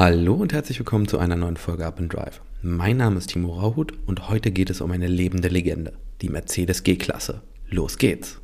Hallo 0.00 0.32
und 0.32 0.54
herzlich 0.54 0.78
willkommen 0.78 1.08
zu 1.08 1.18
einer 1.18 1.36
neuen 1.36 1.58
Folge 1.58 1.84
Up 1.84 1.98
and 1.98 2.10
Drive. 2.10 2.40
Mein 2.62 2.96
Name 2.96 3.18
ist 3.18 3.26
Timo 3.26 3.52
Rauhut 3.52 3.92
und 4.06 4.30
heute 4.30 4.50
geht 4.50 4.70
es 4.70 4.80
um 4.80 4.90
eine 4.92 5.06
lebende 5.06 5.48
Legende, 5.48 5.92
die 6.22 6.30
Mercedes 6.30 6.84
G-Klasse. 6.84 7.42
Los 7.68 7.98
geht's! 7.98 8.40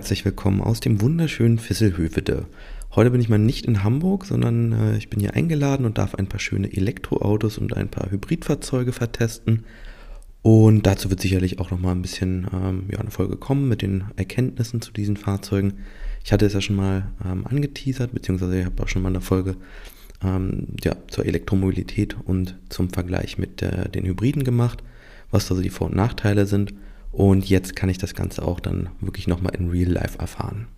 Herzlich 0.00 0.24
willkommen 0.24 0.62
aus 0.62 0.80
dem 0.80 1.02
wunderschönen 1.02 1.58
Fisselhöfede. 1.58 2.46
Heute 2.94 3.10
bin 3.10 3.20
ich 3.20 3.28
mal 3.28 3.38
nicht 3.38 3.66
in 3.66 3.84
Hamburg, 3.84 4.24
sondern 4.24 4.72
äh, 4.72 4.96
ich 4.96 5.10
bin 5.10 5.20
hier 5.20 5.34
eingeladen 5.34 5.84
und 5.84 5.98
darf 5.98 6.14
ein 6.14 6.26
paar 6.26 6.40
schöne 6.40 6.72
Elektroautos 6.72 7.58
und 7.58 7.76
ein 7.76 7.90
paar 7.90 8.10
Hybridfahrzeuge 8.10 8.94
vertesten. 8.94 9.64
Und 10.40 10.86
dazu 10.86 11.10
wird 11.10 11.20
sicherlich 11.20 11.58
auch 11.58 11.70
noch 11.70 11.78
mal 11.78 11.92
ein 11.92 12.00
bisschen 12.00 12.46
ähm, 12.50 12.84
ja, 12.90 12.98
eine 12.98 13.10
Folge 13.10 13.36
kommen 13.36 13.68
mit 13.68 13.82
den 13.82 14.04
Erkenntnissen 14.16 14.80
zu 14.80 14.90
diesen 14.90 15.18
Fahrzeugen. 15.18 15.74
Ich 16.24 16.32
hatte 16.32 16.46
es 16.46 16.54
ja 16.54 16.62
schon 16.62 16.76
mal 16.76 17.08
ähm, 17.22 17.46
angeteasert, 17.46 18.14
beziehungsweise 18.14 18.58
ich 18.58 18.64
habe 18.64 18.82
auch 18.82 18.88
schon 18.88 19.02
mal 19.02 19.10
eine 19.10 19.20
Folge 19.20 19.56
ähm, 20.24 20.68
ja, 20.82 20.96
zur 21.08 21.26
Elektromobilität 21.26 22.16
und 22.24 22.56
zum 22.70 22.88
Vergleich 22.88 23.36
mit 23.36 23.60
äh, 23.60 23.90
den 23.90 24.06
Hybriden 24.06 24.44
gemacht, 24.44 24.82
was 25.30 25.50
also 25.50 25.62
die 25.62 25.68
Vor- 25.68 25.88
und 25.88 25.96
Nachteile 25.96 26.46
sind. 26.46 26.72
Und 27.12 27.48
jetzt 27.48 27.74
kann 27.74 27.88
ich 27.88 27.98
das 27.98 28.14
Ganze 28.14 28.46
auch 28.46 28.60
dann 28.60 28.90
wirklich 29.00 29.26
nochmal 29.26 29.54
in 29.56 29.70
Real 29.70 29.90
Life 29.90 30.18
erfahren. 30.18 30.68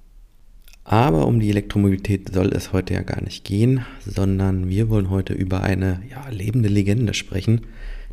Aber 0.84 1.26
um 1.26 1.38
die 1.38 1.50
Elektromobilität 1.50 2.32
soll 2.32 2.48
es 2.48 2.72
heute 2.72 2.94
ja 2.94 3.02
gar 3.02 3.22
nicht 3.22 3.44
gehen, 3.44 3.84
sondern 4.04 4.68
wir 4.68 4.88
wollen 4.88 5.10
heute 5.10 5.32
über 5.32 5.62
eine 5.62 6.02
ja, 6.10 6.28
lebende 6.28 6.68
Legende 6.68 7.14
sprechen, 7.14 7.62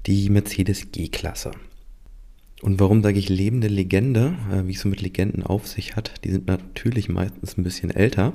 die 0.05 0.29
Mercedes 0.29 0.91
G-Klasse. 0.91 1.51
Und 2.61 2.79
warum 2.79 3.01
sage 3.01 3.17
ich 3.17 3.29
lebende 3.29 3.69
Legende? 3.69 4.35
Äh, 4.51 4.67
wie 4.67 4.73
es 4.73 4.81
so 4.81 4.89
mit 4.89 5.01
Legenden 5.01 5.43
auf 5.43 5.67
sich 5.67 5.95
hat, 5.95 6.23
die 6.23 6.31
sind 6.31 6.47
natürlich 6.47 7.09
meistens 7.09 7.57
ein 7.57 7.63
bisschen 7.63 7.89
älter. 7.89 8.33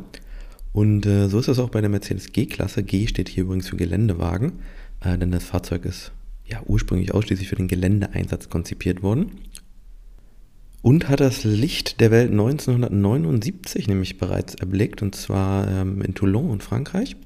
Und 0.72 1.06
äh, 1.06 1.28
so 1.28 1.38
ist 1.38 1.48
es 1.48 1.58
auch 1.58 1.68
bei 1.68 1.80
der 1.80 1.90
Mercedes 1.90 2.32
G-Klasse. 2.32 2.82
G 2.82 3.06
steht 3.06 3.28
hier 3.28 3.44
übrigens 3.44 3.68
für 3.68 3.76
Geländewagen, 3.76 4.54
äh, 5.00 5.16
denn 5.16 5.30
das 5.30 5.44
Fahrzeug 5.44 5.84
ist 5.84 6.10
ja 6.46 6.60
ursprünglich 6.66 7.14
ausschließlich 7.14 7.48
für 7.48 7.56
den 7.56 7.68
Geländeeinsatz 7.68 8.48
konzipiert 8.48 9.02
worden 9.02 9.30
und 10.84 11.08
hat 11.08 11.20
das 11.20 11.44
Licht 11.44 12.02
der 12.02 12.10
Welt 12.10 12.30
1979 12.30 13.88
nämlich 13.88 14.18
bereits 14.18 14.54
erblickt, 14.54 15.00
und 15.00 15.14
zwar 15.14 15.66
ähm, 15.66 16.02
in 16.02 16.14
Toulon 16.14 16.52
in 16.52 16.60
Frankreich. 16.60 17.16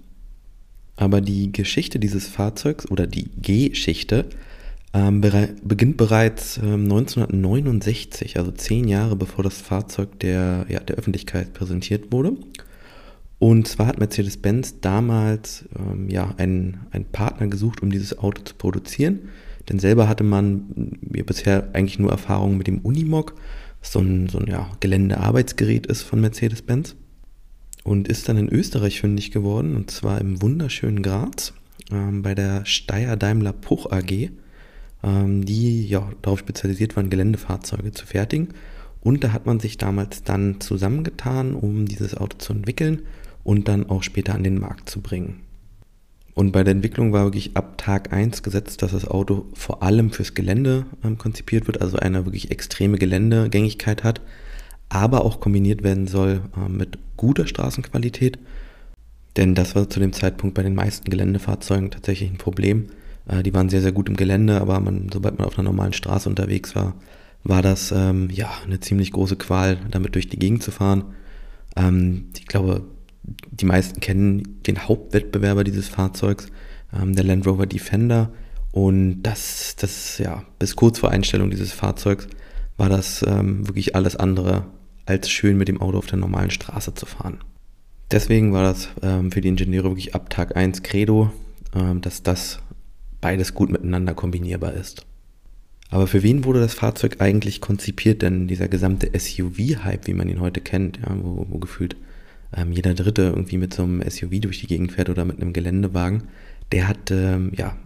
Aber 0.95 1.21
die 1.21 1.51
Geschichte 1.51 1.99
dieses 1.99 2.29
Fahrzeugs 2.29 2.89
oder 2.89 3.09
die 3.09 3.29
Geschichte 3.43 4.27
ähm, 4.95 5.21
bere 5.21 5.49
beginnt 5.65 5.97
bereits 5.97 6.59
ähm, 6.59 6.85
1969, 6.85 8.39
also 8.39 8.53
zehn 8.53 8.87
Jahre 8.87 9.17
bevor 9.17 9.43
das 9.43 9.61
Fahrzeug 9.61 10.21
der, 10.21 10.67
ja, 10.69 10.79
der 10.79 10.95
Öffentlichkeit 10.95 11.53
präsentiert 11.53 12.13
wurde. 12.13 12.37
Und 13.41 13.67
zwar 13.67 13.89
hat 13.89 13.99
Mercedes-Benz 13.99 14.83
damals 14.83 15.65
ähm, 15.77 16.09
ja, 16.09 16.33
einen, 16.37 16.87
einen 16.93 17.07
Partner 17.07 17.49
gesucht, 17.49 17.83
um 17.83 17.91
dieses 17.91 18.17
Auto 18.21 18.41
zu 18.43 18.55
produzieren. 18.55 19.31
Denn 19.69 19.79
selber 19.79 20.09
hatte 20.09 20.25
man 20.25 20.99
ja, 21.15 21.23
bisher 21.23 21.69
eigentlich 21.73 21.99
nur 21.99 22.11
Erfahrungen 22.11 22.59
mit 22.59 22.67
dem 22.67 22.79
Unimog, 22.79 23.35
was 23.81 23.93
so 23.93 24.01
ein, 24.01 24.29
so 24.29 24.39
ein 24.39 24.47
ja, 24.47 24.71
Geländearbeitsgerät 24.81 25.87
ist 25.87 26.03
von 26.03 26.21
Mercedes-Benz. 26.21 26.97
Und 27.85 28.09
ist 28.09 28.29
dann 28.29 28.37
in 28.37 28.49
Österreich 28.49 29.01
fündig 29.01 29.31
geworden, 29.31 29.75
und 29.75 29.91
zwar 29.91 30.21
im 30.21 30.43
wunderschönen 30.43 31.03
Graz, 31.03 31.55
ähm, 31.91 32.23
bei 32.23 32.35
der 32.35 32.67
Steyr 32.67 33.17
Daimler 33.17 33.53
Puch 33.53 33.91
AG, 33.91 34.31
ähm, 35.03 35.45
die 35.45 35.87
ja 35.87 36.11
darauf 36.21 36.41
spezialisiert 36.41 36.97
waren, 36.97 37.09
Geländefahrzeuge 37.09 37.93
zu 37.93 38.05
fertigen. 38.05 38.49
Und 39.01 39.25
da 39.25 39.33
hat 39.33 39.47
man 39.47 39.61
sich 39.61 39.79
damals 39.79 40.23
dann 40.23 40.61
zusammengetan, 40.61 41.55
um 41.55 41.87
dieses 41.87 42.17
Auto 42.17 42.37
zu 42.39 42.53
entwickeln 42.53 43.03
und 43.45 43.69
dann 43.69 43.89
auch 43.89 44.03
später 44.03 44.35
an 44.35 44.43
den 44.43 44.59
Markt 44.59 44.91
zu 44.91 45.01
bringen. 45.01 45.41
Und 46.39 46.53
bei 46.53 46.63
der 46.63 46.71
Entwicklung 46.71 47.13
war 47.13 47.25
wirklich 47.25 47.57
ab 47.57 47.79
Tag 47.79 48.13
1 48.13 48.45
gesetzt, 48.45 48.83
dass 48.83 48.93
das 48.93 49.09
Auto 49.09 49.47
vor 49.55 49.83
allem 49.83 50.13
fürs 50.13 50.35
Gelände 50.35 50.87
ähm, 51.03 51.19
konzipiert 51.19 51.67
wird, 51.67 51.83
also 51.83 51.97
eine 51.97 52.27
wirklich 52.27 52.53
extreme 52.53 52.97
Geländegängigkeit 52.97 54.05
hat, 54.05 54.21
aber 54.89 55.25
auch 55.25 55.41
kombiniert 55.41 55.83
werden 55.83 56.07
soll 56.07 56.43
äh, 56.57 56.69
mit 56.69 56.97
guter 57.17 57.49
Straßenqualität. 57.49 58.39
Denn 59.37 59.57
das 59.57 59.75
war 59.75 59.91
zu 59.91 59.99
dem 59.99 60.13
Zeitpunkt 60.13 60.55
bei 60.55 60.63
den 60.63 60.77
meisten 60.77 61.11
Geländefahrzeugen 61.11 61.91
tatsächlich 61.91 62.31
ein 62.31 62.39
Problem. 62.39 62.87
Äh, 63.27 63.43
die 63.43 63.53
waren 63.53 63.69
sehr, 63.69 63.83
sehr 63.83 63.91
gut 63.91 64.09
im 64.09 64.17
Gelände, 64.17 64.61
aber 64.61 64.79
man, 64.79 65.11
sobald 65.13 65.39
man 65.39 65.49
auf 65.49 65.59
einer 65.59 65.69
normalen 65.69 65.93
Straße 65.93 66.29
unterwegs 66.29 66.77
war, 66.77 66.95
war 67.43 67.63
das 67.63 67.91
ähm, 67.91 68.31
ja 68.31 68.49
eine 68.65 68.79
ziemlich 68.79 69.11
große 69.11 69.35
Qual, 69.35 69.79
damit 69.91 70.15
durch 70.15 70.29
die 70.29 70.39
Gegend 70.39 70.63
zu 70.63 70.71
fahren. 70.71 71.03
Ähm, 71.75 72.27
ich 72.39 72.47
glaube, 72.47 72.85
die 73.51 73.67
meisten 73.67 74.01
kennen 74.01 74.61
den 74.67 74.87
Hauptwettbewerber 74.87 75.65
dieses 75.65 75.89
Fahrzeugs, 75.89 76.47
ähm, 76.93 77.15
der 77.15 77.25
Land 77.25 77.47
Rover 77.47 77.67
Defender. 77.67 78.31
Und 78.73 79.23
das, 79.23 79.77
das, 79.77 80.19
ja, 80.19 80.45
bis 80.59 80.77
kurz 80.77 80.99
vor 80.99 81.11
Einstellung 81.11 81.51
dieses 81.51 81.73
Fahrzeugs 81.73 82.29
war 82.77 82.89
das 82.89 83.25
ähm, 83.27 83.67
wirklich 83.67 83.97
alles 83.97 84.17
andere 84.17 84.67
als 85.07 85.31
schön 85.31 85.57
mit 85.57 85.69
dem 85.69 85.81
Auto 85.81 85.99
auf 85.99 86.07
der 86.07 86.19
normalen 86.19 86.51
Straße 86.51 86.95
zu 86.95 87.07
fahren. 87.07 87.39
Deswegen 88.11 88.53
war 88.53 88.63
das 88.63 88.89
ähm, 89.03 89.33
für 89.33 89.41
die 89.41 89.49
Ingenieure 89.49 89.91
wirklich 89.91 90.15
ab 90.15 90.31
Tag 90.31 90.57
1 90.57 90.83
Credo, 90.83 91.33
ähm, 91.75 92.01
dass 92.01 92.23
das 92.23 92.61
beides 93.21 93.55
gut 93.55 93.71
miteinander 93.71 94.15
kombinierbar 94.15 94.75
ist. 94.75 95.05
Aber 95.91 96.07
für 96.07 96.23
wen 96.23 96.45
wurde 96.45 96.61
das 96.61 96.75
Fahrzeug 96.75 97.17
eigentlich 97.21 97.61
konzipiert? 97.61 98.23
Denn 98.23 98.47
dieser 98.47 98.69
gesamte 98.69 99.11
SUV-Hype, 99.19 100.07
wie 100.07 100.15
man 100.15 100.29
ihn 100.29 100.41
heute 100.41 100.61
kennt, 100.61 100.99
ja, 100.99 101.17
wo, 101.21 101.47
wo 101.49 101.59
gefühlt 101.59 101.97
ähm, 102.57 102.73
jeder 102.73 102.95
Dritte 102.95 103.23
irgendwie 103.23 103.59
mit 103.59 103.75
so 103.75 103.83
einem 103.83 104.03
SUV 104.03 104.41
durch 104.41 104.61
die 104.61 104.67
Gegend 104.67 104.93
fährt 104.93 105.11
oder 105.11 105.25
mit 105.25 105.41
einem 105.41 105.53
Geländewagen, 105.53 106.25
der 106.73 106.89
hat 106.89 107.11
ähm, 107.11 107.53
ja 107.57 107.77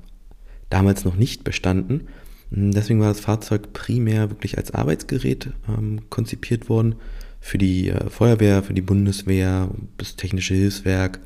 damals 0.71 1.05
noch 1.05 1.17
nicht 1.17 1.45
bestanden. 1.45 2.09
Hm, 2.53 2.73
deswegen 2.73 3.01
war 3.01 3.09
das 3.09 3.21
Fahrzeug 3.21 3.73
primär 3.73 4.31
wirklich 4.31 4.59
als 4.59 4.73
Arbeitsgerät 4.73 5.51
ähm, 5.69 6.03
konzipiert 6.11 6.69
worden 6.69 6.97
für 7.41 7.59
die 7.59 7.89
äh, 7.89 8.09
Feuerwehr, 8.09 8.63
für 8.63 8.75
die 8.75 8.83
Bundeswehr, 8.83 9.69
das 9.99 10.17
Technische 10.17 10.55
Hilfswerk, 10.55 11.21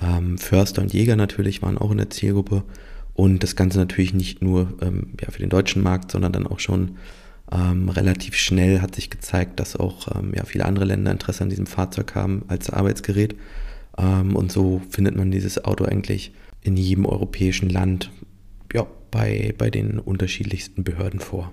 ähm, 0.00 0.38
Förster 0.38 0.82
und 0.82 0.92
Jäger 0.92 1.16
natürlich 1.16 1.62
waren 1.62 1.78
auch 1.78 1.92
in 1.92 1.98
der 1.98 2.10
Zielgruppe 2.10 2.64
und 3.14 3.42
das 3.44 3.54
Ganze 3.54 3.78
natürlich 3.78 4.12
nicht 4.12 4.42
nur 4.42 4.74
ähm, 4.82 5.12
ja, 5.20 5.30
für 5.30 5.38
den 5.38 5.50
deutschen 5.50 5.82
Markt, 5.82 6.10
sondern 6.10 6.32
dann 6.32 6.46
auch 6.46 6.58
schon 6.58 6.96
ähm, 7.52 7.88
relativ 7.88 8.36
schnell 8.36 8.80
hat 8.80 8.94
sich 8.94 9.10
gezeigt, 9.10 9.60
dass 9.60 9.76
auch 9.76 10.16
ähm, 10.16 10.32
ja, 10.34 10.44
viele 10.44 10.64
andere 10.64 10.86
Länder 10.86 11.10
Interesse 11.10 11.44
an 11.44 11.50
diesem 11.50 11.66
Fahrzeug 11.66 12.14
haben 12.14 12.44
als 12.48 12.70
Arbeitsgerät. 12.70 13.36
Ähm, 13.98 14.34
und 14.34 14.50
so 14.50 14.80
findet 14.90 15.16
man 15.16 15.30
dieses 15.30 15.64
Auto 15.64 15.84
eigentlich 15.84 16.32
in 16.62 16.76
jedem 16.76 17.06
europäischen 17.06 17.68
Land 17.68 18.10
ja, 18.72 18.86
bei, 19.10 19.54
bei 19.56 19.70
den 19.70 19.98
unterschiedlichsten 19.98 20.84
Behörden 20.84 21.20
vor. 21.20 21.52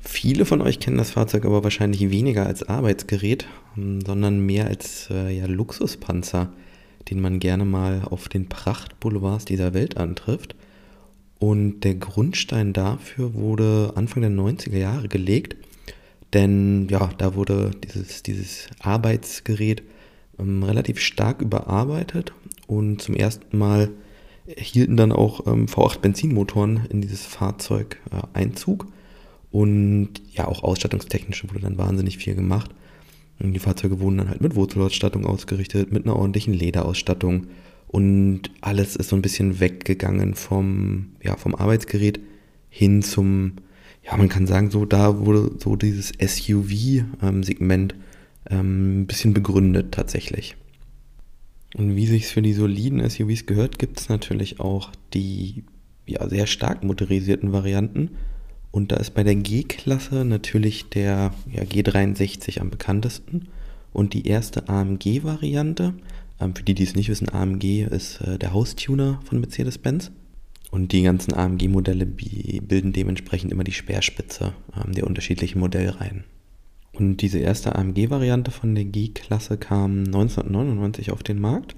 Viele 0.00 0.46
von 0.46 0.62
euch 0.62 0.80
kennen 0.80 0.96
das 0.96 1.10
Fahrzeug 1.10 1.44
aber 1.44 1.62
wahrscheinlich 1.62 2.10
weniger 2.10 2.46
als 2.46 2.62
Arbeitsgerät, 2.62 3.46
ähm, 3.76 4.00
sondern 4.00 4.40
mehr 4.40 4.66
als 4.66 5.08
äh, 5.10 5.36
ja, 5.36 5.46
Luxuspanzer, 5.46 6.52
den 7.10 7.20
man 7.20 7.40
gerne 7.40 7.66
mal 7.66 8.02
auf 8.08 8.28
den 8.28 8.48
Prachtboulevards 8.48 9.44
dieser 9.44 9.74
Welt 9.74 9.98
antrifft. 9.98 10.54
Und 11.40 11.80
der 11.80 11.94
Grundstein 11.94 12.74
dafür 12.74 13.34
wurde 13.34 13.94
Anfang 13.96 14.20
der 14.20 14.30
90er 14.30 14.76
Jahre 14.76 15.08
gelegt, 15.08 15.56
denn 16.34 16.86
ja, 16.90 17.10
da 17.16 17.34
wurde 17.34 17.70
dieses, 17.82 18.22
dieses 18.22 18.68
Arbeitsgerät 18.78 19.82
ähm, 20.38 20.62
relativ 20.62 21.00
stark 21.00 21.40
überarbeitet. 21.40 22.34
Und 22.66 23.00
zum 23.00 23.16
ersten 23.16 23.56
Mal 23.56 23.88
hielten 24.46 24.98
dann 24.98 25.12
auch 25.12 25.46
ähm, 25.46 25.64
V8 25.64 26.00
Benzinmotoren 26.00 26.86
in 26.90 27.00
dieses 27.00 27.24
Fahrzeug 27.24 27.98
äh, 28.12 28.38
Einzug. 28.38 28.86
Und 29.50 30.10
ja, 30.32 30.46
auch 30.46 30.62
ausstattungstechnisch 30.62 31.44
wurde 31.48 31.60
dann 31.60 31.78
wahnsinnig 31.78 32.18
viel 32.18 32.34
gemacht. 32.34 32.70
Und 33.40 33.54
die 33.54 33.60
Fahrzeuge 33.60 33.98
wurden 33.98 34.18
dann 34.18 34.28
halt 34.28 34.42
mit 34.42 34.54
Wurzelausstattung 34.54 35.24
ausgerichtet, 35.24 35.90
mit 35.90 36.04
einer 36.04 36.16
ordentlichen 36.16 36.52
Lederausstattung 36.52 37.46
und 37.90 38.42
alles 38.60 38.94
ist 38.94 39.08
so 39.08 39.16
ein 39.16 39.22
bisschen 39.22 39.58
weggegangen 39.58 40.34
vom, 40.34 41.16
ja, 41.24 41.36
vom 41.36 41.56
Arbeitsgerät 41.56 42.20
hin 42.68 43.02
zum, 43.02 43.54
ja, 44.04 44.16
man 44.16 44.28
kann 44.28 44.46
sagen, 44.46 44.70
so 44.70 44.84
da 44.84 45.18
wurde 45.18 45.50
so 45.58 45.74
dieses 45.74 46.12
SUV-Segment 46.20 47.96
ähm, 48.48 49.00
ein 49.00 49.06
bisschen 49.06 49.34
begründet 49.34 49.90
tatsächlich. 49.90 50.56
Und 51.74 51.96
wie 51.96 52.06
sich 52.06 52.26
es 52.26 52.30
für 52.30 52.42
die 52.42 52.52
soliden 52.52 53.08
SUVs 53.08 53.46
gehört, 53.46 53.80
gibt 53.80 53.98
es 53.98 54.08
natürlich 54.08 54.60
auch 54.60 54.92
die 55.12 55.64
ja, 56.06 56.28
sehr 56.28 56.46
stark 56.46 56.84
motorisierten 56.84 57.52
Varianten. 57.52 58.10
Und 58.70 58.92
da 58.92 58.98
ist 58.98 59.14
bei 59.14 59.24
der 59.24 59.34
G-Klasse 59.34 60.24
natürlich 60.24 60.90
der 60.90 61.34
ja, 61.50 61.62
G63 61.64 62.60
am 62.60 62.70
bekanntesten. 62.70 63.48
Und 63.92 64.14
die 64.14 64.28
erste 64.28 64.68
AMG-Variante, 64.68 65.86
ähm, 65.86 65.94
für 66.54 66.62
die, 66.62 66.74
die 66.74 66.84
es 66.84 66.94
nicht 66.94 67.08
wissen, 67.08 67.28
AMG 67.28 67.86
ist 67.90 68.20
äh, 68.22 68.38
der 68.38 68.52
Haustuner 68.52 69.20
von 69.24 69.40
Mercedes-Benz. 69.40 70.10
Und 70.70 70.92
die 70.92 71.02
ganzen 71.02 71.34
AMG-Modelle 71.34 72.06
bilden 72.06 72.92
dementsprechend 72.92 73.52
immer 73.52 73.64
die 73.64 73.72
Speerspitze 73.72 74.54
ähm, 74.76 74.92
der 74.92 75.06
unterschiedlichen 75.06 75.58
Modellreihen. 75.58 76.24
Und 76.92 77.18
diese 77.18 77.38
erste 77.38 77.74
AMG-Variante 77.76 78.50
von 78.50 78.74
der 78.74 78.84
G-Klasse 78.84 79.58
kam 79.58 80.04
1999 80.04 81.10
auf 81.12 81.22
den 81.22 81.40
Markt 81.40 81.76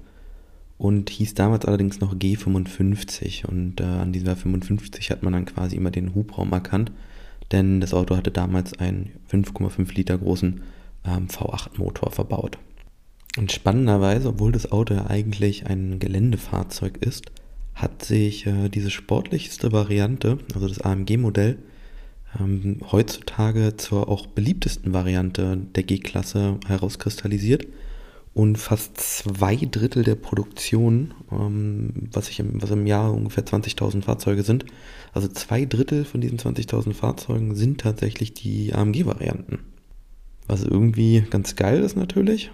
und 0.77 1.09
hieß 1.09 1.33
damals 1.33 1.65
allerdings 1.65 1.99
noch 1.99 2.15
G55. 2.15 3.45
Und 3.45 3.81
äh, 3.81 3.83
an 3.83 4.11
dieser 4.11 4.35
55 4.35 5.11
hat 5.11 5.23
man 5.23 5.33
dann 5.33 5.45
quasi 5.45 5.75
immer 5.75 5.91
den 5.91 6.13
Hubraum 6.13 6.51
erkannt, 6.51 6.91
denn 7.51 7.81
das 7.81 7.93
Auto 7.93 8.15
hatte 8.15 8.31
damals 8.31 8.77
einen 8.79 9.11
5,5 9.31 9.93
Liter 9.95 10.17
großen 10.17 10.61
ähm, 11.05 11.27
V8-Motor 11.27 12.11
verbaut. 12.11 12.57
Und 13.37 13.51
spannenderweise, 13.51 14.29
obwohl 14.29 14.51
das 14.51 14.71
Auto 14.71 14.93
ja 14.93 15.07
eigentlich 15.07 15.65
ein 15.65 15.99
Geländefahrzeug 15.99 16.97
ist, 16.97 17.25
hat 17.73 18.05
sich 18.05 18.45
äh, 18.45 18.69
diese 18.69 18.91
sportlichste 18.91 19.71
Variante, 19.71 20.37
also 20.53 20.67
das 20.67 20.81
AMG-Modell, 20.81 21.57
ähm, 22.39 22.79
heutzutage 22.91 23.75
zur 23.77 24.07
auch 24.09 24.27
beliebtesten 24.27 24.93
Variante 24.93 25.57
der 25.75 25.83
G-Klasse 25.83 26.59
herauskristallisiert 26.67 27.65
und 28.35 28.57
fast 28.57 28.97
zwei 28.97 29.55
Drittel 29.55 30.03
der 30.03 30.15
Produktion, 30.15 31.13
ähm, 31.31 32.09
was, 32.11 32.29
ich 32.29 32.39
im, 32.39 32.61
was 32.61 32.71
im 32.71 32.87
Jahr 32.87 33.13
ungefähr 33.13 33.45
20.000 33.45 34.03
Fahrzeuge 34.03 34.43
sind, 34.43 34.65
also 35.13 35.27
zwei 35.27 35.65
Drittel 35.65 36.05
von 36.05 36.21
diesen 36.21 36.39
20.000 36.39 36.93
Fahrzeugen 36.93 37.55
sind 37.55 37.81
tatsächlich 37.81 38.33
die 38.33 38.73
AMG-Varianten. 38.73 39.59
Was 40.47 40.63
irgendwie 40.63 41.23
ganz 41.29 41.55
geil 41.55 41.81
ist 41.81 41.95
natürlich, 41.95 42.51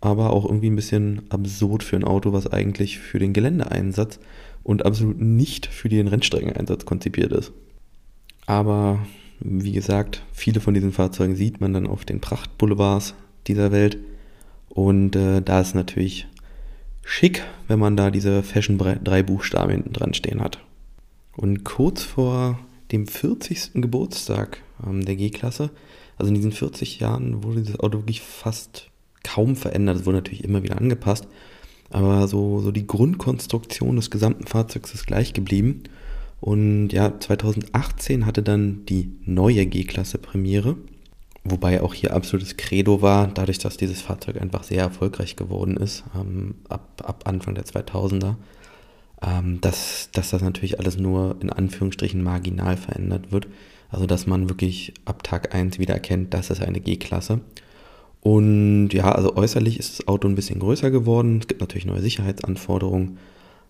aber 0.00 0.32
auch 0.32 0.44
irgendwie 0.44 0.70
ein 0.70 0.76
bisschen 0.76 1.22
absurd 1.30 1.82
für 1.82 1.96
ein 1.96 2.04
Auto, 2.04 2.32
was 2.32 2.46
eigentlich 2.46 2.98
für 2.98 3.18
den 3.18 3.32
Geländeeinsatz 3.32 4.18
und 4.62 4.84
absolut 4.84 5.20
nicht 5.20 5.66
für 5.66 5.88
den 5.88 6.08
Rennstreckeneinsatz 6.08 6.84
konzipiert 6.84 7.32
ist. 7.32 7.52
Aber 8.46 9.00
wie 9.40 9.72
gesagt, 9.72 10.22
viele 10.32 10.60
von 10.60 10.74
diesen 10.74 10.92
Fahrzeugen 10.92 11.36
sieht 11.36 11.60
man 11.60 11.72
dann 11.72 11.86
auf 11.86 12.04
den 12.04 12.20
Prachtboulevards 12.20 13.14
dieser 13.46 13.72
Welt. 13.72 13.98
Und 14.68 15.16
äh, 15.16 15.40
da 15.42 15.60
ist 15.60 15.74
natürlich 15.74 16.26
schick, 17.04 17.44
wenn 17.68 17.78
man 17.78 17.96
da 17.96 18.10
diese 18.10 18.42
Fashion 18.42 18.78
drei 18.78 19.22
Buchstaben 19.22 19.70
hinten 19.70 19.92
dran 19.92 20.14
stehen 20.14 20.40
hat. 20.40 20.58
Und 21.36 21.64
kurz 21.64 22.02
vor 22.02 22.58
dem 22.92 23.06
40. 23.06 23.72
Geburtstag 23.74 24.62
ähm, 24.86 25.04
der 25.04 25.16
G-Klasse, 25.16 25.70
also 26.16 26.28
in 26.28 26.34
diesen 26.34 26.52
40 26.52 27.00
Jahren, 27.00 27.42
wurde 27.42 27.60
dieses 27.60 27.80
Auto 27.80 27.98
wirklich 27.98 28.22
fast 28.22 28.90
kaum 29.26 29.56
verändert. 29.56 29.96
Es 29.96 30.06
wurde 30.06 30.18
natürlich 30.18 30.44
immer 30.44 30.62
wieder 30.62 30.78
angepasst, 30.78 31.26
aber 31.90 32.28
so, 32.28 32.60
so 32.60 32.70
die 32.70 32.86
Grundkonstruktion 32.86 33.96
des 33.96 34.10
gesamten 34.10 34.46
Fahrzeugs 34.46 34.94
ist 34.94 35.06
gleich 35.06 35.32
geblieben. 35.32 35.82
Und 36.40 36.90
ja, 36.90 37.18
2018 37.18 38.24
hatte 38.26 38.42
dann 38.42 38.84
die 38.86 39.10
neue 39.24 39.66
G-Klasse 39.66 40.18
Premiere, 40.18 40.76
wobei 41.44 41.82
auch 41.82 41.94
hier 41.94 42.14
absolutes 42.14 42.56
Credo 42.56 43.02
war, 43.02 43.26
dadurch, 43.28 43.58
dass 43.58 43.76
dieses 43.76 44.02
Fahrzeug 44.02 44.40
einfach 44.40 44.62
sehr 44.62 44.82
erfolgreich 44.82 45.36
geworden 45.36 45.76
ist, 45.76 46.04
ähm, 46.14 46.54
ab, 46.68 47.02
ab 47.04 47.24
Anfang 47.26 47.54
der 47.54 47.64
2000er, 47.64 48.36
ähm, 49.22 49.60
dass, 49.60 50.10
dass 50.12 50.30
das 50.30 50.42
natürlich 50.42 50.78
alles 50.78 50.98
nur 50.98 51.36
in 51.40 51.50
Anführungsstrichen 51.50 52.22
marginal 52.22 52.76
verändert 52.76 53.32
wird. 53.32 53.48
Also 53.88 54.06
dass 54.06 54.26
man 54.26 54.48
wirklich 54.48 54.92
ab 55.04 55.22
Tag 55.22 55.54
1 55.54 55.78
wieder 55.78 55.94
erkennt, 55.94 56.34
das 56.34 56.50
ist 56.50 56.60
eine 56.60 56.80
G-Klasse. 56.80 57.40
Und 58.26 58.88
ja, 58.88 59.12
also 59.12 59.36
äußerlich 59.36 59.78
ist 59.78 60.00
das 60.00 60.08
Auto 60.08 60.26
ein 60.26 60.34
bisschen 60.34 60.58
größer 60.58 60.90
geworden. 60.90 61.38
Es 61.42 61.46
gibt 61.46 61.60
natürlich 61.60 61.86
neue 61.86 62.00
Sicherheitsanforderungen. 62.00 63.18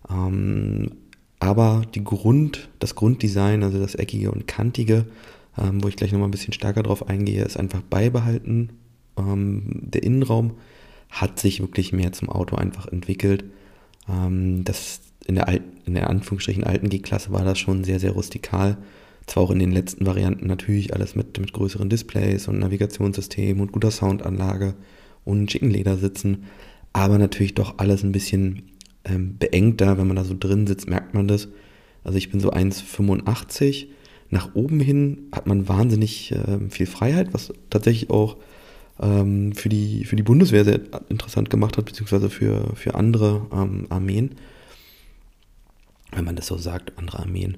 Ähm, 0.09 0.93
aber 1.37 1.83
die 1.93 2.03
Grund, 2.03 2.67
das 2.79 2.95
Grunddesign, 2.95 3.61
also 3.61 3.77
das 3.77 3.93
Eckige 3.93 4.31
und 4.31 4.47
Kantige, 4.47 5.05
ähm, 5.59 5.83
wo 5.83 5.87
ich 5.89 5.95
gleich 5.95 6.11
nochmal 6.11 6.27
ein 6.27 6.31
bisschen 6.31 6.53
stärker 6.53 6.81
drauf 6.81 7.07
eingehe, 7.07 7.43
ist 7.43 7.55
einfach 7.55 7.83
beibehalten. 7.83 8.71
Ähm, 9.15 9.61
der 9.73 10.01
Innenraum 10.01 10.55
hat 11.11 11.37
sich 11.37 11.59
wirklich 11.59 11.93
mehr 11.93 12.11
zum 12.13 12.31
Auto 12.31 12.55
einfach 12.55 12.87
entwickelt. 12.87 13.43
Ähm, 14.09 14.63
das 14.63 15.01
in 15.27 15.35
der, 15.35 15.49
alten, 15.49 15.77
in 15.85 15.93
der 15.93 16.09
Anführungsstrichen 16.09 16.63
alten 16.63 16.89
G-Klasse 16.89 17.31
war 17.31 17.45
das 17.45 17.59
schon 17.59 17.83
sehr, 17.83 17.99
sehr 17.99 18.13
rustikal. 18.13 18.77
Zwar 19.27 19.43
auch 19.43 19.51
in 19.51 19.59
den 19.59 19.71
letzten 19.71 20.05
Varianten 20.05 20.47
natürlich 20.47 20.93
alles 20.93 21.15
mit, 21.15 21.37
mit 21.39 21.53
größeren 21.53 21.89
Displays 21.89 22.47
und 22.47 22.59
Navigationssystem 22.59 23.59
und 23.59 23.73
guter 23.73 23.91
Soundanlage 23.91 24.75
und 25.25 25.51
schicken 25.51 25.69
Ledersitzen, 25.69 26.45
aber 26.93 27.17
natürlich 27.17 27.53
doch 27.53 27.75
alles 27.77 28.03
ein 28.03 28.13
bisschen 28.13 28.71
ähm, 29.03 29.37
beengter, 29.37 29.97
wenn 29.97 30.07
man 30.07 30.15
da 30.15 30.23
so 30.23 30.35
drin 30.37 30.65
sitzt, 30.65 30.89
merkt 30.89 31.13
man 31.13 31.27
das. 31.27 31.49
Also 32.03 32.17
ich 32.17 32.31
bin 32.31 32.39
so 32.39 32.51
1,85. 32.51 33.87
Nach 34.29 34.55
oben 34.55 34.79
hin 34.79 35.27
hat 35.33 35.45
man 35.45 35.67
wahnsinnig 35.67 36.31
äh, 36.31 36.69
viel 36.69 36.85
Freiheit, 36.85 37.33
was 37.33 37.53
tatsächlich 37.69 38.09
auch 38.09 38.37
ähm, 38.99 39.53
für, 39.53 39.69
die, 39.69 40.05
für 40.05 40.15
die 40.15 40.23
Bundeswehr 40.23 40.63
sehr 40.65 40.79
interessant 41.09 41.49
gemacht 41.49 41.77
hat, 41.77 41.85
beziehungsweise 41.85 42.29
für, 42.29 42.75
für 42.75 42.95
andere 42.95 43.45
ähm, 43.53 43.87
Armeen. 43.89 44.35
Wenn 46.11 46.25
man 46.25 46.35
das 46.35 46.47
so 46.47 46.57
sagt, 46.57 46.97
andere 46.97 47.19
Armeen. 47.19 47.57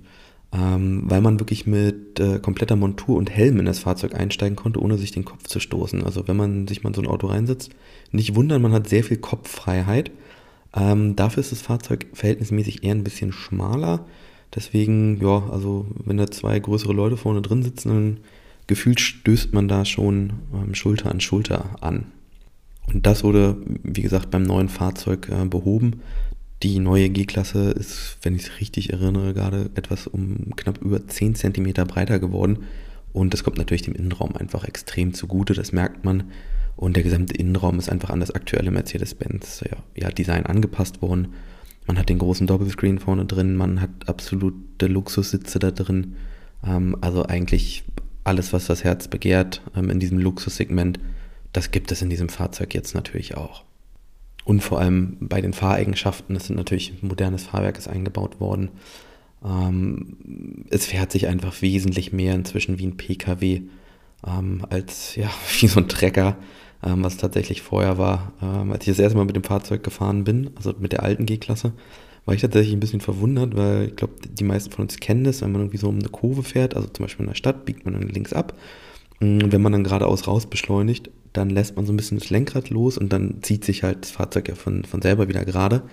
Ähm, 0.51 1.03
weil 1.05 1.21
man 1.21 1.39
wirklich 1.39 1.67
mit 1.67 2.19
äh, 2.19 2.39
kompletter 2.39 2.75
Montur 2.75 3.17
und 3.17 3.29
Helm 3.29 3.59
in 3.59 3.65
das 3.65 3.79
Fahrzeug 3.79 4.15
einsteigen 4.15 4.55
konnte, 4.55 4.81
ohne 4.81 4.97
sich 4.97 5.11
den 5.11 5.25
Kopf 5.25 5.43
zu 5.43 5.59
stoßen. 5.59 6.03
Also 6.03 6.27
wenn 6.27 6.37
man 6.37 6.67
sich 6.67 6.81
mal 6.81 6.89
in 6.89 6.95
so 6.95 7.01
ein 7.01 7.07
Auto 7.07 7.27
reinsetzt, 7.27 7.69
nicht 8.11 8.35
wundern, 8.35 8.61
man 8.61 8.71
hat 8.71 8.89
sehr 8.89 9.03
viel 9.03 9.17
Kopffreiheit. 9.17 10.11
Ähm, 10.75 11.15
dafür 11.15 11.41
ist 11.41 11.51
das 11.51 11.61
Fahrzeug 11.61 12.07
verhältnismäßig 12.13 12.83
eher 12.83 12.95
ein 12.95 13.03
bisschen 13.03 13.31
schmaler. 13.31 14.05
Deswegen, 14.55 15.21
ja, 15.21 15.47
also 15.51 15.85
wenn 16.03 16.17
da 16.17 16.31
zwei 16.31 16.59
größere 16.59 16.93
Leute 16.93 17.17
vorne 17.17 17.41
drin 17.41 17.61
sitzen, 17.61 17.89
dann 17.89 18.17
gefühlt 18.65 18.99
stößt 18.99 19.53
man 19.53 19.67
da 19.67 19.85
schon 19.85 20.33
ähm, 20.53 20.73
Schulter 20.73 21.11
an 21.11 21.21
Schulter 21.21 21.75
an. 21.81 22.07
Und 22.93 23.05
das 23.05 23.23
wurde, 23.23 23.57
wie 23.83 24.01
gesagt, 24.01 24.31
beim 24.31 24.43
neuen 24.43 24.69
Fahrzeug 24.69 25.29
äh, 25.29 25.45
behoben. 25.45 26.01
Die 26.61 26.79
neue 26.79 27.09
G-Klasse 27.09 27.71
ist, 27.71 28.17
wenn 28.21 28.35
ich 28.35 28.43
es 28.43 28.59
richtig 28.59 28.91
erinnere, 28.91 29.33
gerade 29.33 29.69
etwas 29.75 30.07
um 30.07 30.55
knapp 30.57 30.81
über 30.81 31.07
10 31.07 31.35
cm 31.35 31.71
breiter 31.87 32.19
geworden. 32.19 32.65
Und 33.13 33.33
das 33.33 33.43
kommt 33.43 33.57
natürlich 33.57 33.83
dem 33.83 33.95
Innenraum 33.95 34.35
einfach 34.35 34.65
extrem 34.65 35.13
zugute. 35.13 35.53
Das 35.53 35.71
merkt 35.71 36.03
man. 36.03 36.31
Und 36.75 36.95
der 36.95 37.03
gesamte 37.03 37.33
Innenraum 37.33 37.79
ist 37.79 37.89
einfach 37.89 38.09
an 38.09 38.19
das 38.19 38.31
aktuelle 38.31 38.71
Mercedes-Benz 38.71 39.63
ja, 39.69 39.77
ja, 39.95 40.09
Design 40.09 40.45
angepasst 40.45 41.01
worden. 41.01 41.33
Man 41.87 41.97
hat 41.97 42.09
den 42.09 42.19
großen 42.19 42.45
Doppelscreen 42.45 42.99
vorne 42.99 43.25
drin, 43.25 43.55
man 43.55 43.81
hat 43.81 43.89
absolute 44.07 44.87
Luxussitze 44.87 45.59
da 45.59 45.71
drin. 45.71 46.15
Ähm, 46.65 46.95
also 47.01 47.25
eigentlich 47.25 47.83
alles, 48.23 48.53
was 48.53 48.67
das 48.67 48.83
Herz 48.83 49.07
begehrt 49.07 49.61
ähm, 49.75 49.89
in 49.89 49.99
diesem 49.99 50.19
Luxussegment, 50.19 50.99
das 51.51 51.71
gibt 51.71 51.91
es 51.91 52.01
in 52.01 52.09
diesem 52.09 52.29
Fahrzeug 52.29 52.73
jetzt 52.75 52.93
natürlich 52.95 53.35
auch. 53.35 53.63
Und 54.49 54.61
vor 54.61 54.79
allem 54.79 55.15
bei 55.19 55.41
den 55.41 55.53
Fahreigenschaften, 55.53 56.35
es 56.35 56.47
sind 56.47 56.55
natürlich 56.55 57.03
modernes 57.03 57.43
Fahrwerk 57.43 57.77
ist 57.77 57.87
eingebaut 57.87 58.39
worden. 58.39 58.69
Ähm, 59.45 60.65
es 60.71 60.87
fährt 60.87 61.11
sich 61.11 61.27
einfach 61.27 61.61
wesentlich 61.61 62.13
mehr 62.13 62.33
inzwischen 62.33 62.79
wie 62.79 62.87
ein 62.87 62.97
PKW 62.97 63.61
ähm, 64.25 64.65
als 64.67 65.15
ja, 65.15 65.29
wie 65.59 65.67
so 65.67 65.79
ein 65.79 65.87
Trecker 65.87 66.35
ähm, 66.83 67.03
was 67.03 67.17
tatsächlich 67.17 67.61
vorher 67.61 67.99
war. 67.99 68.33
Ähm, 68.41 68.71
als 68.71 68.87
ich 68.87 68.93
das 68.93 68.97
erste 68.97 69.19
Mal 69.19 69.25
mit 69.25 69.35
dem 69.35 69.43
Fahrzeug 69.43 69.83
gefahren 69.83 70.23
bin, 70.23 70.49
also 70.55 70.73
mit 70.79 70.93
der 70.93 71.03
alten 71.03 71.27
G-Klasse, 71.27 71.73
war 72.25 72.33
ich 72.33 72.41
tatsächlich 72.41 72.73
ein 72.73 72.79
bisschen 72.79 73.01
verwundert, 73.01 73.55
weil 73.55 73.89
ich 73.89 73.97
glaube, 73.97 74.15
die 74.31 74.43
meisten 74.43 74.71
von 74.71 74.85
uns 74.85 74.97
kennen 74.97 75.25
das, 75.25 75.43
wenn 75.43 75.51
man 75.51 75.61
irgendwie 75.61 75.77
so 75.77 75.89
um 75.89 75.99
eine 75.99 76.09
Kurve 76.09 76.41
fährt, 76.41 76.75
also 76.75 76.87
zum 76.87 77.05
Beispiel 77.05 77.25
in 77.25 77.29
der 77.29 77.35
Stadt, 77.35 77.65
biegt 77.65 77.85
man 77.85 77.93
dann 77.93 78.09
links 78.09 78.33
ab. 78.33 78.57
Und 79.21 79.51
wenn 79.51 79.61
man 79.61 79.73
dann 79.73 79.83
geradeaus 79.83 80.27
raus 80.27 80.47
beschleunigt, 80.47 81.11
dann 81.33 81.49
lässt 81.49 81.75
man 81.75 81.85
so 81.85 81.93
ein 81.93 81.97
bisschen 81.97 82.19
das 82.19 82.29
Lenkrad 82.29 82.69
los 82.69 82.97
und 82.97 83.13
dann 83.13 83.41
zieht 83.41 83.63
sich 83.63 83.83
halt 83.83 84.03
das 84.03 84.11
Fahrzeug 84.11 84.49
ja 84.49 84.55
von, 84.55 84.83
von 84.83 85.01
selber 85.01 85.27
wieder 85.27 85.45
gerade. 85.45 85.83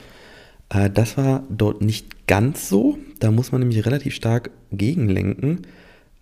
Äh, 0.68 0.90
das 0.90 1.16
war 1.16 1.44
dort 1.48 1.82
nicht 1.82 2.26
ganz 2.26 2.68
so. 2.68 2.98
Da 3.20 3.30
muss 3.30 3.52
man 3.52 3.60
nämlich 3.60 3.84
relativ 3.86 4.14
stark 4.14 4.50
gegenlenken. 4.72 5.62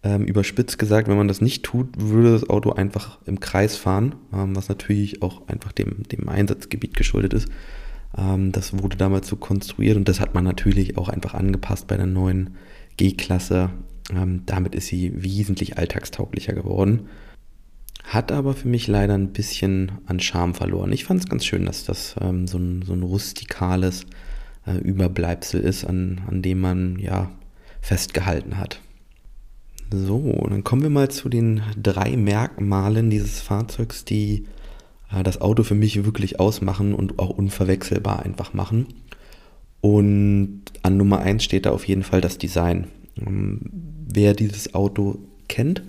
Ähm, 0.03 0.25
überspitzt 0.25 0.79
gesagt, 0.79 1.09
wenn 1.09 1.17
man 1.17 1.29
das 1.29 1.41
nicht 1.41 1.63
tut, 1.63 1.89
würde 1.97 2.33
das 2.33 2.51
Auto 2.51 2.73
einfach 2.73 3.19
im 3.25 3.41
Kreis 3.41 3.77
fahren, 3.77 4.15
ähm, 4.35 4.55
was 4.55 4.69
natürlich 4.69 5.23
auch 5.23 5.49
einfach 5.49 5.73
dem, 5.73 6.03
dem 6.13 6.29
Einsatzgebiet 6.29 6.95
geschuldet 6.95 7.33
ist. 7.33 7.49
Ähm, 8.17 8.53
das 8.53 8.79
wurde 8.83 8.99
damals 8.99 9.29
so 9.29 9.37
konstruiert 9.37 9.97
und 9.97 10.09
das 10.09 10.21
hat 10.21 10.35
man 10.35 10.45
natürlich 10.45 10.99
auch 10.99 11.09
einfach 11.09 11.33
angepasst 11.33 11.87
bei 11.87 11.97
der 11.97 12.07
neuen 12.07 12.57
G-Klasse. 12.99 13.71
Ähm, 14.15 14.43
damit 14.45 14.75
ist 14.75 14.89
sie 14.89 15.13
wesentlich 15.23 15.79
alltagstauglicher 15.79 16.53
geworden. 16.53 17.09
Hat 18.05 18.31
aber 18.31 18.55
für 18.55 18.69
mich 18.69 18.87
leider 18.87 19.15
ein 19.15 19.33
bisschen 19.33 19.93
an 20.07 20.21
Charme 20.21 20.55
verloren. 20.55 20.93
Ich 20.93 21.05
fand 21.05 21.21
es 21.21 21.29
ganz 21.29 21.45
schön, 21.45 21.65
dass 21.65 21.85
das 21.85 22.15
ähm, 22.21 22.47
so, 22.47 22.59
ein, 22.59 22.83
so 22.83 22.93
ein 22.93 23.03
rustikales 23.03 24.05
äh, 24.67 24.77
Überbleibsel 24.77 25.61
ist, 25.61 25.85
an, 25.85 26.21
an 26.29 26.43
dem 26.43 26.61
man 26.61 26.99
ja 26.99 27.31
festgehalten 27.81 28.59
hat. 28.59 28.81
So, 29.91 30.47
dann 30.49 30.65
kommen 30.65 30.83
wir 30.83 30.91
mal 30.91 31.11
zu 31.11 31.29
den 31.29 31.63
drei 31.81 32.17
Merkmalen 32.17 33.11
dieses 33.11 33.41
Fahrzeugs, 33.41 34.05
die 34.05 34.45
äh, 35.11 35.23
das 35.23 35.41
Auto 35.41 35.63
für 35.63 35.75
mich 35.75 36.05
wirklich 36.05 36.39
ausmachen 36.39 36.95
und 36.95 37.19
auch 37.19 37.31
unverwechselbar 37.31 38.23
einfach 38.23 38.53
machen. 38.53 38.87
Und 39.81 40.63
an 40.83 40.97
Nummer 40.99 41.21
1 41.21 41.43
steht 41.43 41.67
da 41.67 41.71
auf 41.71 41.87
jeden 41.87 42.03
Fall 42.03 42.21
das 42.21 42.39
Design. 42.39 42.89
Ähm, 43.19 43.61
wer 44.09 44.35
dieses 44.35 44.75
Auto 44.75 45.19
kennt, 45.49 45.83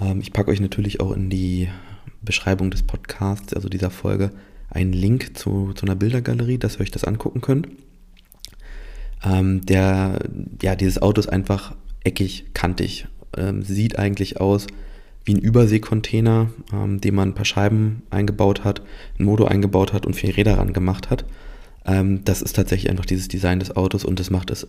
ähm, 0.00 0.20
ich 0.20 0.32
packe 0.32 0.50
euch 0.50 0.60
natürlich 0.60 1.00
auch 1.00 1.12
in 1.12 1.30
die 1.30 1.68
Beschreibung 2.22 2.70
des 2.70 2.82
Podcasts, 2.82 3.54
also 3.54 3.68
dieser 3.68 3.90
Folge, 3.90 4.30
einen 4.70 4.92
Link 4.92 5.36
zu, 5.36 5.72
zu 5.74 5.84
einer 5.86 5.96
Bildergalerie, 5.96 6.58
dass 6.58 6.76
ihr 6.76 6.80
euch 6.80 6.90
das 6.90 7.04
angucken 7.04 7.40
könnt. 7.40 7.68
Ähm, 9.24 9.64
der, 9.66 10.18
ja, 10.62 10.74
dieses 10.76 11.00
Auto 11.00 11.20
ist 11.20 11.28
einfach 11.28 11.74
eckig, 12.04 12.46
kantig. 12.54 13.06
Ähm, 13.36 13.62
sieht 13.62 13.98
eigentlich 13.98 14.40
aus 14.40 14.66
wie 15.24 15.34
ein 15.34 15.40
Überseekontainer, 15.40 16.50
ähm, 16.72 17.00
den 17.00 17.14
man 17.14 17.30
ein 17.30 17.34
paar 17.34 17.44
Scheiben 17.44 18.02
eingebaut 18.10 18.64
hat, 18.64 18.82
ein 19.18 19.24
Motor 19.24 19.50
eingebaut 19.50 19.92
hat 19.92 20.06
und 20.06 20.14
vier 20.14 20.36
Räder 20.36 20.58
ran 20.58 20.72
gemacht 20.72 21.10
hat. 21.10 21.24
Ähm, 21.84 22.24
das 22.24 22.42
ist 22.42 22.56
tatsächlich 22.56 22.90
einfach 22.90 23.06
dieses 23.06 23.28
Design 23.28 23.60
des 23.60 23.76
Autos 23.76 24.04
und 24.04 24.18
das 24.18 24.30
macht 24.30 24.50
es 24.50 24.66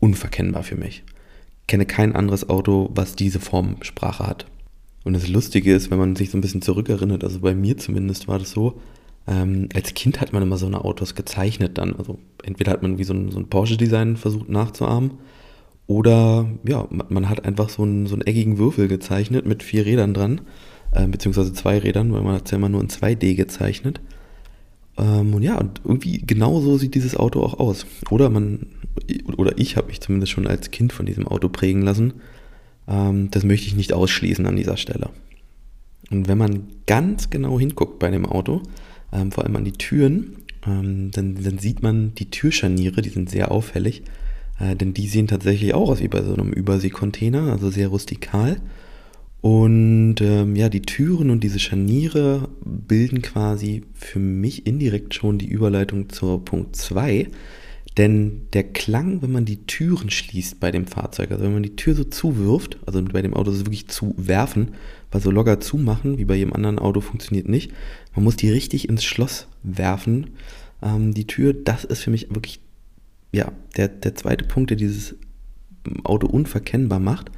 unverkennbar 0.00 0.62
für 0.62 0.76
mich. 0.76 1.04
Ich 1.62 1.66
kenne 1.66 1.86
kein 1.86 2.14
anderes 2.14 2.48
Auto, 2.48 2.90
was 2.94 3.16
diese 3.16 3.40
Formsprache 3.40 4.26
hat. 4.26 4.46
Und 5.04 5.12
das 5.12 5.28
Lustige 5.28 5.74
ist, 5.74 5.90
wenn 5.90 5.98
man 5.98 6.16
sich 6.16 6.30
so 6.30 6.38
ein 6.38 6.40
bisschen 6.40 6.62
zurückerinnert, 6.62 7.22
also 7.24 7.40
bei 7.40 7.54
mir 7.54 7.76
zumindest 7.76 8.26
war 8.26 8.38
das 8.38 8.50
so, 8.50 8.80
ähm, 9.26 9.68
als 9.74 9.94
Kind 9.94 10.20
hat 10.20 10.32
man 10.32 10.42
immer 10.42 10.56
so 10.56 10.66
eine 10.66 10.84
Autos 10.84 11.14
gezeichnet 11.14 11.78
dann. 11.78 11.94
Also 11.96 12.18
entweder 12.42 12.72
hat 12.72 12.82
man 12.82 12.98
wie 12.98 13.04
so 13.04 13.14
ein, 13.14 13.30
so 13.30 13.38
ein 13.38 13.48
Porsche-Design 13.48 14.16
versucht 14.16 14.48
nachzuahmen 14.48 15.12
oder 15.86 16.48
ja, 16.66 16.88
man 16.90 17.28
hat 17.28 17.44
einfach 17.44 17.68
so 17.68 17.82
einen, 17.82 18.06
so 18.06 18.14
einen 18.14 18.26
eckigen 18.26 18.58
Würfel 18.58 18.88
gezeichnet 18.88 19.46
mit 19.46 19.62
vier 19.62 19.84
Rädern 19.84 20.14
dran, 20.14 20.40
äh, 20.92 21.06
beziehungsweise 21.06 21.52
zwei 21.52 21.78
Rädern, 21.78 22.12
weil 22.12 22.22
man 22.22 22.34
hat 22.34 22.46
es 22.46 22.52
ja 22.52 22.58
immer 22.58 22.70
nur 22.70 22.80
in 22.80 22.88
2D 22.88 23.34
gezeichnet. 23.34 24.00
Ähm, 24.96 25.34
und 25.34 25.42
ja, 25.42 25.58
und 25.58 25.82
irgendwie 25.84 26.22
genau 26.26 26.60
so 26.60 26.78
sieht 26.78 26.94
dieses 26.94 27.16
Auto 27.16 27.42
auch 27.42 27.58
aus. 27.58 27.86
Oder 28.10 28.30
man, 28.30 28.66
oder 29.36 29.58
ich 29.58 29.76
habe 29.76 29.88
mich 29.88 30.00
zumindest 30.00 30.32
schon 30.32 30.46
als 30.46 30.70
Kind 30.70 30.92
von 30.92 31.04
diesem 31.04 31.28
Auto 31.28 31.48
prägen 31.50 31.82
lassen. 31.82 32.14
Ähm, 32.88 33.30
das 33.30 33.44
möchte 33.44 33.66
ich 33.66 33.76
nicht 33.76 33.92
ausschließen 33.92 34.46
an 34.46 34.56
dieser 34.56 34.76
Stelle. 34.76 35.10
Und 36.10 36.28
wenn 36.28 36.38
man 36.38 36.68
ganz 36.86 37.30
genau 37.30 37.58
hinguckt 37.58 37.98
bei 37.98 38.10
dem 38.10 38.26
Auto, 38.26 38.62
ähm, 39.12 39.32
vor 39.32 39.44
allem 39.44 39.56
an 39.56 39.64
die 39.64 39.72
Türen, 39.72 40.36
ähm, 40.66 41.10
dann, 41.10 41.42
dann, 41.42 41.58
sieht 41.58 41.82
man 41.82 42.14
die 42.14 42.30
Türscharniere, 42.30 43.02
die 43.02 43.10
sind 43.10 43.30
sehr 43.30 43.50
auffällig, 43.50 44.02
äh, 44.58 44.76
denn 44.76 44.94
die 44.94 45.08
sehen 45.08 45.26
tatsächlich 45.26 45.74
auch 45.74 45.90
aus 45.90 46.00
wie 46.00 46.08
bei 46.08 46.22
so 46.22 46.34
einem 46.34 46.52
Überseekontainer, 46.52 47.52
also 47.52 47.70
sehr 47.70 47.88
rustikal. 47.88 48.56
Und 49.40 50.16
ähm, 50.22 50.56
ja, 50.56 50.70
die 50.70 50.82
Türen 50.82 51.28
und 51.28 51.44
diese 51.44 51.58
Scharniere 51.58 52.48
bilden 52.64 53.20
quasi 53.20 53.82
für 53.92 54.18
mich 54.18 54.66
indirekt 54.66 55.12
schon 55.12 55.36
die 55.36 55.48
Überleitung 55.48 56.08
zur 56.08 56.42
Punkt 56.42 56.76
2. 56.76 57.28
Denn 57.96 58.48
der 58.52 58.64
Klang, 58.64 59.22
wenn 59.22 59.30
man 59.30 59.44
die 59.44 59.66
Türen 59.66 60.10
schließt 60.10 60.58
bei 60.58 60.72
dem 60.72 60.86
Fahrzeug, 60.86 61.30
also 61.30 61.44
wenn 61.44 61.52
man 61.52 61.62
die 61.62 61.76
Tür 61.76 61.94
so 61.94 62.02
zuwirft, 62.02 62.78
also 62.86 63.00
bei 63.02 63.22
dem 63.22 63.34
Auto 63.34 63.52
ist 63.52 63.58
es 63.58 63.66
wirklich 63.66 63.88
zu 63.88 64.14
werfen, 64.16 64.72
weil 65.12 65.20
so 65.20 65.30
locker 65.30 65.60
zumachen, 65.60 66.18
wie 66.18 66.24
bei 66.24 66.34
jedem 66.34 66.52
anderen 66.52 66.80
Auto, 66.80 67.00
funktioniert 67.00 67.48
nicht. 67.48 67.72
Man 68.14 68.24
muss 68.24 68.36
die 68.36 68.50
richtig 68.50 68.88
ins 68.88 69.04
Schloss 69.04 69.46
werfen. 69.62 70.30
Ähm, 70.82 71.14
die 71.14 71.28
Tür, 71.28 71.54
das 71.54 71.84
ist 71.84 72.02
für 72.02 72.10
mich 72.10 72.34
wirklich, 72.34 72.60
ja, 73.30 73.52
der, 73.76 73.88
der 73.88 74.16
zweite 74.16 74.44
Punkt, 74.44 74.70
der 74.70 74.76
dieses 74.76 75.14
Auto 76.02 76.26
unverkennbar 76.26 76.98
macht. 76.98 77.30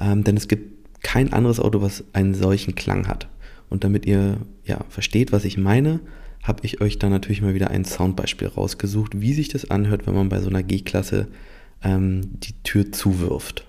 Ähm, 0.00 0.24
denn 0.24 0.36
es 0.36 0.48
gibt 0.48 1.00
kein 1.04 1.32
anderes 1.32 1.60
Auto, 1.60 1.80
was 1.80 2.02
einen 2.12 2.34
solchen 2.34 2.74
Klang 2.74 3.06
hat. 3.06 3.28
Und 3.70 3.84
damit 3.84 4.04
ihr 4.04 4.38
ja 4.64 4.84
versteht, 4.88 5.30
was 5.30 5.44
ich 5.44 5.58
meine, 5.58 6.00
habe 6.42 6.60
ich 6.64 6.80
euch 6.80 6.98
da 6.98 7.08
natürlich 7.08 7.42
mal 7.42 7.54
wieder 7.54 7.70
ein 7.70 7.84
Soundbeispiel 7.84 8.48
rausgesucht, 8.48 9.20
wie 9.20 9.32
sich 9.32 9.48
das 9.48 9.70
anhört, 9.70 10.06
wenn 10.06 10.14
man 10.14 10.28
bei 10.28 10.40
so 10.40 10.48
einer 10.48 10.62
G-Klasse 10.62 11.28
ähm, 11.82 12.40
die 12.40 12.54
Tür 12.64 12.90
zuwirft. 12.92 13.64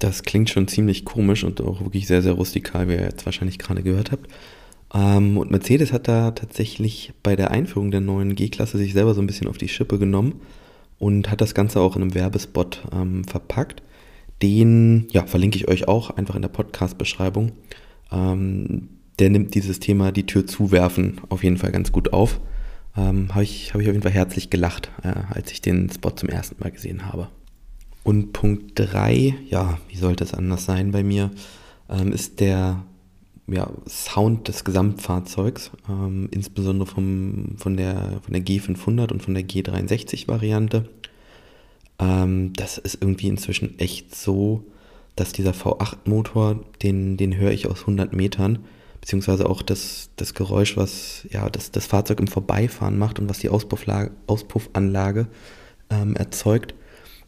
Das 0.00 0.22
klingt 0.22 0.50
schon 0.50 0.66
ziemlich 0.66 1.04
komisch 1.04 1.44
und 1.44 1.60
auch 1.60 1.82
wirklich 1.82 2.06
sehr, 2.06 2.22
sehr 2.22 2.32
rustikal, 2.32 2.88
wie 2.88 2.94
ihr 2.94 3.02
jetzt 3.02 3.26
wahrscheinlich 3.26 3.58
gerade 3.58 3.82
gehört 3.82 4.10
habt. 4.10 4.28
Ähm, 4.94 5.36
und 5.36 5.50
Mercedes 5.50 5.92
hat 5.92 6.08
da 6.08 6.30
tatsächlich 6.32 7.12
bei 7.22 7.36
der 7.36 7.50
Einführung 7.50 7.90
der 7.90 8.00
neuen 8.00 8.34
G-Klasse 8.34 8.78
sich 8.78 8.94
selber 8.94 9.14
so 9.14 9.20
ein 9.20 9.26
bisschen 9.26 9.46
auf 9.46 9.58
die 9.58 9.68
Schippe 9.68 9.98
genommen 9.98 10.40
und 10.98 11.30
hat 11.30 11.42
das 11.42 11.54
Ganze 11.54 11.80
auch 11.80 11.96
in 11.96 12.02
einem 12.02 12.14
Werbespot 12.14 12.82
ähm, 12.92 13.24
verpackt. 13.24 13.82
Den 14.42 15.06
ja, 15.10 15.26
verlinke 15.26 15.58
ich 15.58 15.68
euch 15.68 15.86
auch 15.86 16.10
einfach 16.10 16.34
in 16.34 16.42
der 16.42 16.48
Podcast-Beschreibung. 16.48 17.52
Ähm, 18.10 18.88
der 19.18 19.28
nimmt 19.28 19.54
dieses 19.54 19.80
Thema 19.80 20.12
die 20.12 20.24
Tür 20.24 20.46
zuwerfen 20.46 21.20
auf 21.28 21.44
jeden 21.44 21.58
Fall 21.58 21.72
ganz 21.72 21.92
gut 21.92 22.14
auf. 22.14 22.40
Ähm, 22.96 23.34
habe 23.34 23.44
ich, 23.44 23.74
hab 23.74 23.82
ich 23.82 23.86
auf 23.86 23.92
jeden 23.92 24.02
Fall 24.02 24.12
herzlich 24.12 24.48
gelacht, 24.48 24.90
äh, 25.02 25.12
als 25.28 25.52
ich 25.52 25.60
den 25.60 25.90
Spot 25.90 26.10
zum 26.10 26.30
ersten 26.30 26.56
Mal 26.58 26.70
gesehen 26.70 27.06
habe. 27.06 27.28
Und 28.02 28.32
Punkt 28.32 28.72
3, 28.76 29.34
ja, 29.48 29.78
wie 29.88 29.96
sollte 29.96 30.24
es 30.24 30.34
anders 30.34 30.64
sein 30.64 30.90
bei 30.90 31.02
mir, 31.02 31.30
ähm, 31.88 32.12
ist 32.12 32.40
der 32.40 32.82
ja, 33.46 33.70
Sound 33.86 34.48
des 34.48 34.64
Gesamtfahrzeugs, 34.64 35.70
ähm, 35.88 36.28
insbesondere 36.30 36.88
vom, 36.88 37.56
von, 37.56 37.76
der, 37.76 38.20
von 38.22 38.32
der 38.32 38.42
G500 38.42 39.12
und 39.12 39.22
von 39.22 39.34
der 39.34 39.44
G63-Variante. 39.44 40.88
Ähm, 41.98 42.52
das 42.54 42.78
ist 42.78 42.98
irgendwie 43.00 43.28
inzwischen 43.28 43.78
echt 43.78 44.14
so, 44.14 44.64
dass 45.16 45.32
dieser 45.32 45.52
V8-Motor, 45.52 46.60
den, 46.82 47.16
den 47.16 47.36
höre 47.36 47.50
ich 47.50 47.66
aus 47.66 47.80
100 47.80 48.14
Metern, 48.14 48.60
beziehungsweise 49.00 49.48
auch 49.48 49.62
das, 49.62 50.10
das 50.16 50.34
Geräusch, 50.34 50.76
was 50.76 51.26
ja, 51.30 51.50
das, 51.50 51.70
das 51.70 51.86
Fahrzeug 51.86 52.20
im 52.20 52.28
Vorbeifahren 52.28 52.98
macht 52.98 53.18
und 53.18 53.28
was 53.28 53.40
die 53.40 53.48
Auspuffanlage 53.50 55.26
ähm, 55.90 56.16
erzeugt 56.16 56.74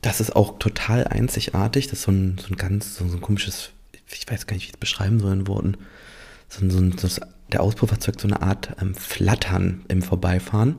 das 0.02 0.20
ist 0.20 0.36
auch 0.36 0.58
total 0.58 1.06
einzigartig. 1.06 1.86
Das 1.86 2.00
ist 2.00 2.02
so 2.02 2.12
ein, 2.12 2.36
so 2.38 2.48
ein 2.48 2.56
ganz, 2.56 2.96
so, 2.96 3.04
ein 3.04 3.20
komisches, 3.20 3.70
ich 4.12 4.30
weiß 4.30 4.46
gar 4.46 4.54
nicht, 4.54 4.64
wie 4.64 4.68
ich 4.68 4.74
es 4.74 4.78
beschreiben 4.78 5.20
soll 5.20 5.32
in 5.32 5.46
Worten. 5.46 5.76
So, 6.48 6.68
so, 6.68 7.08
so, 7.08 7.22
der 7.50 7.62
Auspuff 7.62 7.92
erzeugt 7.92 8.20
so 8.20 8.28
eine 8.28 8.42
Art 8.42 8.76
ähm, 8.80 8.94
Flattern 8.94 9.84
im 9.88 10.02
Vorbeifahren. 10.02 10.76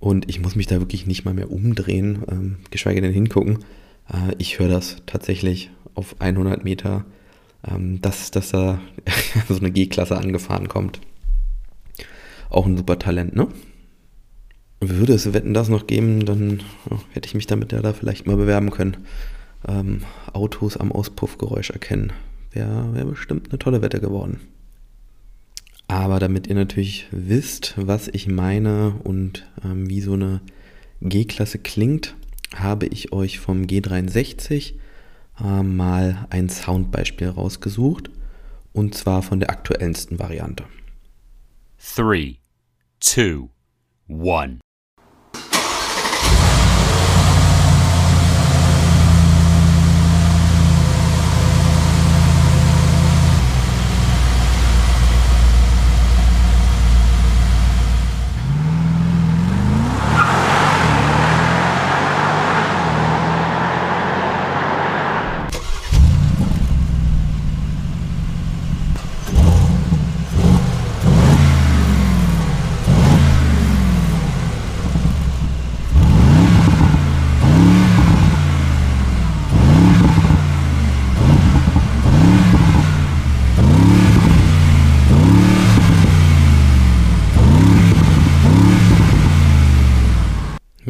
Und 0.00 0.28
ich 0.28 0.40
muss 0.40 0.56
mich 0.56 0.66
da 0.66 0.80
wirklich 0.80 1.06
nicht 1.06 1.24
mal 1.24 1.34
mehr 1.34 1.50
umdrehen, 1.50 2.22
ähm, 2.30 2.56
geschweige 2.70 3.00
denn 3.00 3.12
hingucken. 3.12 3.64
Äh, 4.12 4.34
ich 4.38 4.58
höre 4.58 4.68
das 4.68 4.96
tatsächlich 5.06 5.70
auf 5.94 6.20
100 6.20 6.64
Meter, 6.64 7.04
ähm, 7.66 8.00
dass, 8.00 8.32
dass 8.32 8.50
da 8.50 8.80
so 9.48 9.56
eine 9.56 9.70
G-Klasse 9.70 10.18
angefahren 10.18 10.68
kommt. 10.68 11.00
Auch 12.50 12.66
ein 12.66 12.76
super 12.76 12.98
Talent, 12.98 13.36
ne? 13.36 13.48
Würde 14.80 15.14
es 15.14 15.32
Wetten 15.32 15.54
das 15.54 15.68
noch 15.68 15.86
geben, 15.86 16.24
dann 16.24 16.62
ja, 16.88 17.00
hätte 17.10 17.26
ich 17.26 17.34
mich 17.34 17.46
damit 17.46 17.72
ja 17.72 17.82
da 17.82 17.92
vielleicht 17.92 18.26
mal 18.26 18.36
bewerben 18.36 18.70
können. 18.70 18.96
Ähm, 19.66 20.02
Autos 20.32 20.76
am 20.76 20.92
Auspuffgeräusch 20.92 21.70
erkennen. 21.70 22.12
Wäre 22.52 22.94
wär 22.94 23.04
bestimmt 23.04 23.48
eine 23.48 23.58
tolle 23.58 23.82
Wette 23.82 24.00
geworden. 24.00 24.40
Aber 25.88 26.20
damit 26.20 26.46
ihr 26.46 26.54
natürlich 26.54 27.08
wisst, 27.10 27.74
was 27.76 28.08
ich 28.08 28.28
meine 28.28 28.94
und 29.04 29.50
ähm, 29.64 29.88
wie 29.88 30.00
so 30.00 30.12
eine 30.12 30.42
G-Klasse 31.00 31.58
klingt, 31.58 32.14
habe 32.54 32.86
ich 32.86 33.12
euch 33.12 33.38
vom 33.38 33.62
G63 33.62 34.74
äh, 35.42 35.62
mal 35.62 36.26
ein 36.30 36.48
Soundbeispiel 36.48 37.28
rausgesucht. 37.28 38.10
Und 38.72 38.94
zwar 38.94 39.22
von 39.22 39.40
der 39.40 39.50
aktuellsten 39.50 40.18
Variante. 40.18 40.64
3, 41.96 42.36
2, 43.00 43.48
1. 44.08 44.60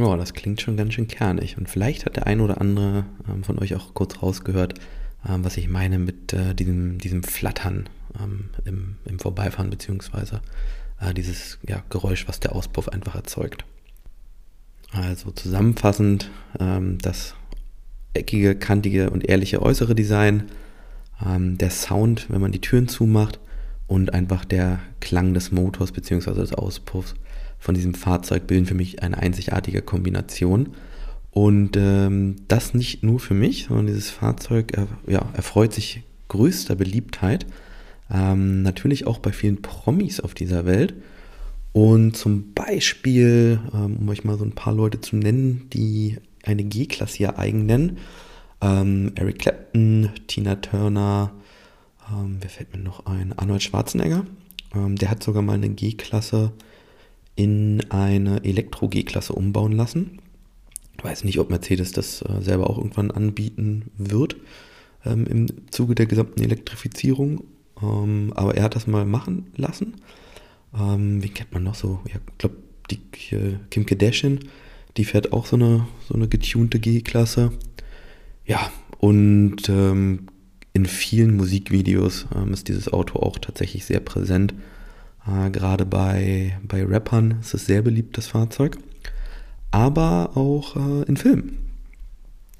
Ja, 0.08 0.16
das 0.16 0.32
klingt 0.32 0.62
schon 0.62 0.78
ganz 0.78 0.94
schön 0.94 1.06
kernig. 1.06 1.58
Und 1.58 1.68
vielleicht 1.68 2.06
hat 2.06 2.16
der 2.16 2.26
ein 2.26 2.40
oder 2.40 2.62
andere 2.62 3.04
ähm, 3.28 3.44
von 3.44 3.58
euch 3.58 3.74
auch 3.74 3.92
kurz 3.92 4.22
rausgehört, 4.22 4.74
ähm, 5.28 5.44
was 5.44 5.58
ich 5.58 5.68
meine 5.68 5.98
mit 5.98 6.32
äh, 6.32 6.54
diesem, 6.54 6.96
diesem 6.96 7.22
Flattern 7.22 7.90
ähm, 8.18 8.48
im, 8.64 8.96
im, 9.04 9.18
Vorbeifahren, 9.18 9.68
beziehungsweise 9.68 10.40
äh, 10.98 11.12
dieses 11.12 11.58
ja, 11.68 11.82
Geräusch, 11.90 12.26
was 12.26 12.40
der 12.40 12.54
Auspuff 12.54 12.88
einfach 12.88 13.16
erzeugt. 13.16 13.66
Also 14.92 15.30
zusammenfassend, 15.30 16.30
ähm, 16.58 16.96
das 17.02 17.34
eckige, 18.14 18.54
kantige 18.54 19.10
und 19.10 19.28
ehrliche 19.28 19.60
äußere 19.60 19.94
Design, 19.94 20.44
ähm, 21.24 21.58
der 21.58 21.70
Sound, 21.70 22.30
wenn 22.30 22.40
man 22.40 22.52
die 22.52 22.62
Türen 22.62 22.88
zumacht 22.88 23.40
und 23.86 24.14
einfach 24.14 24.46
der 24.46 24.78
Klang 25.00 25.34
des 25.34 25.52
Motors 25.52 25.92
bzw. 25.92 26.32
des 26.32 26.54
Auspuffs 26.54 27.14
von 27.58 27.74
diesem 27.74 27.94
Fahrzeug 27.94 28.46
bilden 28.46 28.66
für 28.66 28.74
mich 28.74 29.02
eine 29.02 29.18
einzigartige 29.18 29.82
Kombination. 29.82 30.74
Und 31.30 31.76
ähm, 31.76 32.36
das 32.48 32.74
nicht 32.74 33.02
nur 33.02 33.20
für 33.20 33.34
mich, 33.34 33.66
sondern 33.66 33.86
dieses 33.86 34.10
Fahrzeug 34.10 34.72
er, 34.76 34.88
ja, 35.06 35.28
erfreut 35.34 35.72
sich 35.72 36.02
größter 36.28 36.74
Beliebtheit. 36.74 37.46
Ähm, 38.10 38.62
natürlich 38.62 39.06
auch 39.06 39.18
bei 39.18 39.32
vielen 39.32 39.60
Promis 39.60 40.20
auf 40.20 40.34
dieser 40.34 40.64
Welt. 40.66 40.94
Und 41.72 42.16
zum 42.16 42.54
Beispiel, 42.54 43.60
ähm, 43.74 43.96
um 44.00 44.08
euch 44.08 44.24
mal 44.24 44.38
so 44.38 44.44
ein 44.44 44.54
paar 44.54 44.74
Leute 44.74 45.00
zu 45.00 45.16
nennen, 45.16 45.68
die 45.72 46.16
eine 46.44 46.64
G-Klasse 46.64 47.16
hier 47.16 47.38
eigen 47.38 47.66
nennen. 47.66 47.98
Ähm, 48.60 49.12
Eric 49.14 49.38
Clapton, 49.38 50.10
Tina 50.26 50.56
Turner, 50.56 51.32
ähm, 52.10 52.38
wer 52.40 52.50
fällt 52.50 52.74
mir 52.74 52.82
noch 52.82 53.06
ein? 53.06 53.32
Arnold 53.36 53.62
Schwarzenegger. 53.62 54.24
Ähm, 54.74 54.96
der 54.96 55.10
hat 55.10 55.22
sogar 55.22 55.42
mal 55.42 55.54
eine 55.54 55.68
G-Klasse 55.68 56.52
in 57.38 57.88
eine 57.90 58.42
Elektro-G-Klasse 58.42 59.32
umbauen 59.32 59.70
lassen. 59.70 60.18
Ich 60.96 61.04
weiß 61.04 61.22
nicht, 61.22 61.38
ob 61.38 61.50
Mercedes 61.50 61.92
das 61.92 62.20
äh, 62.22 62.42
selber 62.42 62.68
auch 62.68 62.78
irgendwann 62.78 63.12
anbieten 63.12 63.92
wird 63.96 64.34
ähm, 65.04 65.24
im 65.28 65.46
Zuge 65.70 65.94
der 65.94 66.06
gesamten 66.06 66.42
Elektrifizierung. 66.42 67.44
Ähm, 67.80 68.32
aber 68.34 68.56
er 68.56 68.64
hat 68.64 68.74
das 68.74 68.88
mal 68.88 69.04
machen 69.04 69.52
lassen. 69.54 69.94
Ähm, 70.76 71.22
wie 71.22 71.28
kennt 71.28 71.52
man 71.52 71.62
noch 71.62 71.76
so? 71.76 72.00
Ja, 72.08 72.16
ich 72.16 72.38
glaube, 72.38 72.56
die 72.90 73.36
äh, 73.36 73.54
Kim 73.70 73.86
Kardashian, 73.86 74.40
die 74.96 75.04
fährt 75.04 75.32
auch 75.32 75.46
so 75.46 75.54
eine, 75.54 75.86
so 76.08 76.14
eine 76.14 76.26
getunte 76.26 76.80
G-Klasse. 76.80 77.52
Ja, 78.46 78.72
und 78.98 79.68
ähm, 79.68 80.26
in 80.72 80.86
vielen 80.86 81.36
Musikvideos 81.36 82.26
ähm, 82.34 82.52
ist 82.52 82.66
dieses 82.66 82.92
Auto 82.92 83.20
auch 83.20 83.38
tatsächlich 83.38 83.84
sehr 83.84 84.00
präsent. 84.00 84.54
Äh, 85.28 85.50
Gerade 85.50 85.86
bei, 85.86 86.58
bei 86.66 86.84
Rappern 86.84 87.38
ist 87.40 87.54
es 87.54 87.66
sehr 87.66 87.82
beliebt, 87.82 88.16
das 88.16 88.28
Fahrzeug. 88.28 88.78
Aber 89.70 90.36
auch 90.36 90.76
äh, 90.76 91.02
in 91.04 91.16
Filmen. 91.16 91.58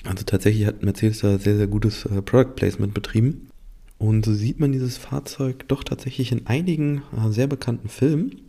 Also 0.04 0.24
tatsächlich 0.24 0.66
hat 0.66 0.82
Mercedes 0.82 1.20
da 1.20 1.38
sehr, 1.38 1.56
sehr 1.56 1.66
gutes 1.66 2.04
äh, 2.06 2.22
Product 2.22 2.54
Placement 2.54 2.94
betrieben. 2.94 3.50
Und 3.98 4.24
so 4.24 4.32
sieht 4.32 4.60
man 4.60 4.72
dieses 4.72 4.96
Fahrzeug 4.96 5.66
doch 5.68 5.82
tatsächlich 5.82 6.30
in 6.30 6.46
einigen 6.46 7.02
äh, 7.16 7.30
sehr 7.30 7.46
bekannten 7.46 7.88
Filmen. 7.88 8.42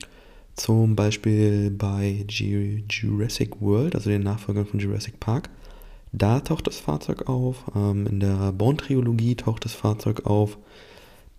Zum 0.55 0.95
Beispiel 0.95 1.71
bei 1.71 2.25
G 2.27 2.83
Jurassic 2.89 3.61
World, 3.61 3.95
also 3.95 4.09
den 4.09 4.23
Nachfolgern 4.23 4.65
von 4.65 4.79
Jurassic 4.79 5.19
Park. 5.19 5.49
Da 6.11 6.39
taucht 6.41 6.67
das 6.67 6.77
Fahrzeug 6.77 7.29
auf. 7.29 7.63
Ähm, 7.75 8.07
in 8.07 8.19
der 8.19 8.51
Born-Trilogie 8.51 9.35
taucht 9.35 9.65
das 9.65 9.73
Fahrzeug 9.73 10.25
auf. 10.25 10.57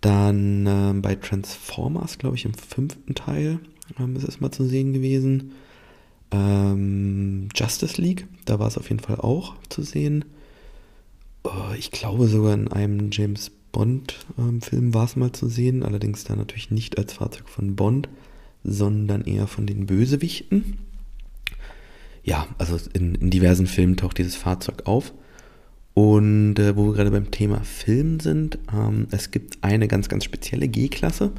Dann 0.01 0.65
ähm, 0.67 1.01
bei 1.01 1.15
Transformers, 1.15 2.17
glaube 2.17 2.35
ich, 2.35 2.45
im 2.45 2.53
fünften 2.53 3.15
Teil 3.15 3.59
ähm, 3.99 4.15
ist 4.15 4.23
es 4.27 4.39
mal 4.39 4.51
zu 4.51 4.65
sehen 4.65 4.93
gewesen. 4.93 5.51
Ähm, 6.31 7.49
Justice 7.55 8.01
League, 8.01 8.27
da 8.45 8.59
war 8.59 8.67
es 8.67 8.77
auf 8.77 8.89
jeden 8.89 9.01
Fall 9.01 9.17
auch 9.17 9.55
zu 9.69 9.83
sehen. 9.83 10.25
Oh, 11.43 11.73
ich 11.77 11.91
glaube 11.91 12.27
sogar 12.27 12.53
in 12.53 12.67
einem 12.67 13.09
James 13.11 13.51
Bond-Film 13.71 14.61
ähm, 14.71 14.93
war 14.93 15.05
es 15.05 15.15
mal 15.15 15.31
zu 15.31 15.47
sehen, 15.47 15.83
allerdings 15.83 16.23
da 16.23 16.35
natürlich 16.35 16.71
nicht 16.71 16.97
als 16.97 17.13
Fahrzeug 17.13 17.47
von 17.47 17.75
Bond, 17.75 18.09
sondern 18.63 19.23
eher 19.23 19.47
von 19.47 19.65
den 19.65 19.85
Bösewichten 19.85 20.77
ja, 22.23 22.47
also 22.57 22.77
in, 22.93 23.15
in 23.15 23.29
diversen 23.29 23.67
Filmen 23.67 23.97
taucht 23.97 24.17
dieses 24.17 24.35
Fahrzeug 24.35 24.85
auf. 24.85 25.13
Und 25.93 26.57
äh, 26.57 26.75
wo 26.75 26.87
wir 26.87 26.93
gerade 26.93 27.11
beim 27.11 27.31
Thema 27.31 27.61
Film 27.63 28.19
sind, 28.19 28.59
ähm, 28.73 29.07
es 29.11 29.31
gibt 29.31 29.63
eine 29.63 29.87
ganz, 29.87 30.07
ganz 30.07 30.23
spezielle 30.23 30.67
G-Klasse. 30.67 31.31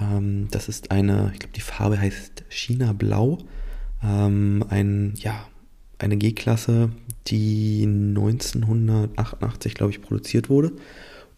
Ähm, 0.00 0.48
das 0.50 0.68
ist 0.68 0.90
eine, 0.90 1.30
ich 1.32 1.40
glaube, 1.40 1.54
die 1.54 1.60
Farbe 1.60 2.00
heißt 2.00 2.44
China 2.48 2.92
Blau. 2.92 3.38
Ähm, 4.02 4.64
ein, 4.68 5.12
ja, 5.16 5.46
eine 5.98 6.16
G-Klasse, 6.16 6.90
die 7.26 7.82
1988, 7.84 9.74
glaube 9.74 9.92
ich, 9.92 10.00
produziert 10.00 10.48
wurde 10.48 10.72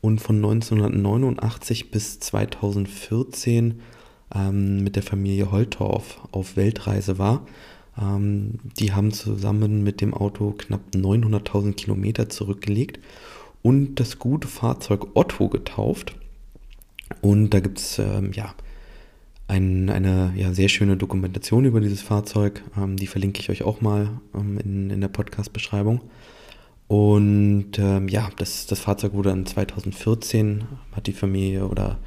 und 0.01 0.21
von 0.21 0.37
1989 0.37 1.91
bis 1.91 2.21
2014 2.21 3.81
ähm, 4.35 4.85
mit 4.85 4.97
der 4.97 5.03
Familie 5.03 5.51
Holtorf 5.51 6.21
auf 6.31 6.57
Weltreise 6.57 7.19
war. 7.19 7.47
Ähm, 8.01 8.59
die 8.79 8.93
haben 8.93 9.13
zusammen 9.13 9.83
mit 9.83 10.01
dem 10.01 10.15
Auto 10.15 10.53
knapp 10.53 10.81
900.000 10.95 11.75
Kilometer 11.75 12.29
zurückgelegt 12.29 12.99
und 13.63 13.97
das 13.97 14.19
gute 14.19 14.49
Fahrzeug 14.49 15.09
Otto 15.15 15.49
getauft. 15.49 16.17
Und 17.21 17.51
da 17.51 17.61
gibt 17.61 17.79
es 17.79 17.99
ähm, 17.99 18.33
ja, 18.33 18.55
ein, 19.49 19.91
eine 19.91 20.33
ja, 20.37 20.53
sehr 20.53 20.69
schöne 20.69 20.97
Dokumentation 20.97 21.65
über 21.65 21.81
dieses 21.81 22.03
Fahrzeug. 22.03 22.63
Ähm, 22.77 22.97
die 22.97 23.07
verlinke 23.07 23.41
ich 23.41 23.51
euch 23.51 23.63
auch 23.63 23.81
mal 23.81 24.09
ähm, 24.35 24.59
in, 24.59 24.91
in 24.91 25.01
der 25.01 25.09
Podcast-Beschreibung. 25.09 26.01
Und 26.87 27.79
ähm, 27.79 28.09
ja, 28.09 28.29
das, 28.37 28.67
das 28.67 28.81
Fahrzeug 28.81 29.15
wurde 29.15 29.31
dann 29.31 29.47
2014, 29.47 30.65
hat 30.93 31.07
die 31.07 31.13
Familie 31.13 31.67
oder 31.67 31.99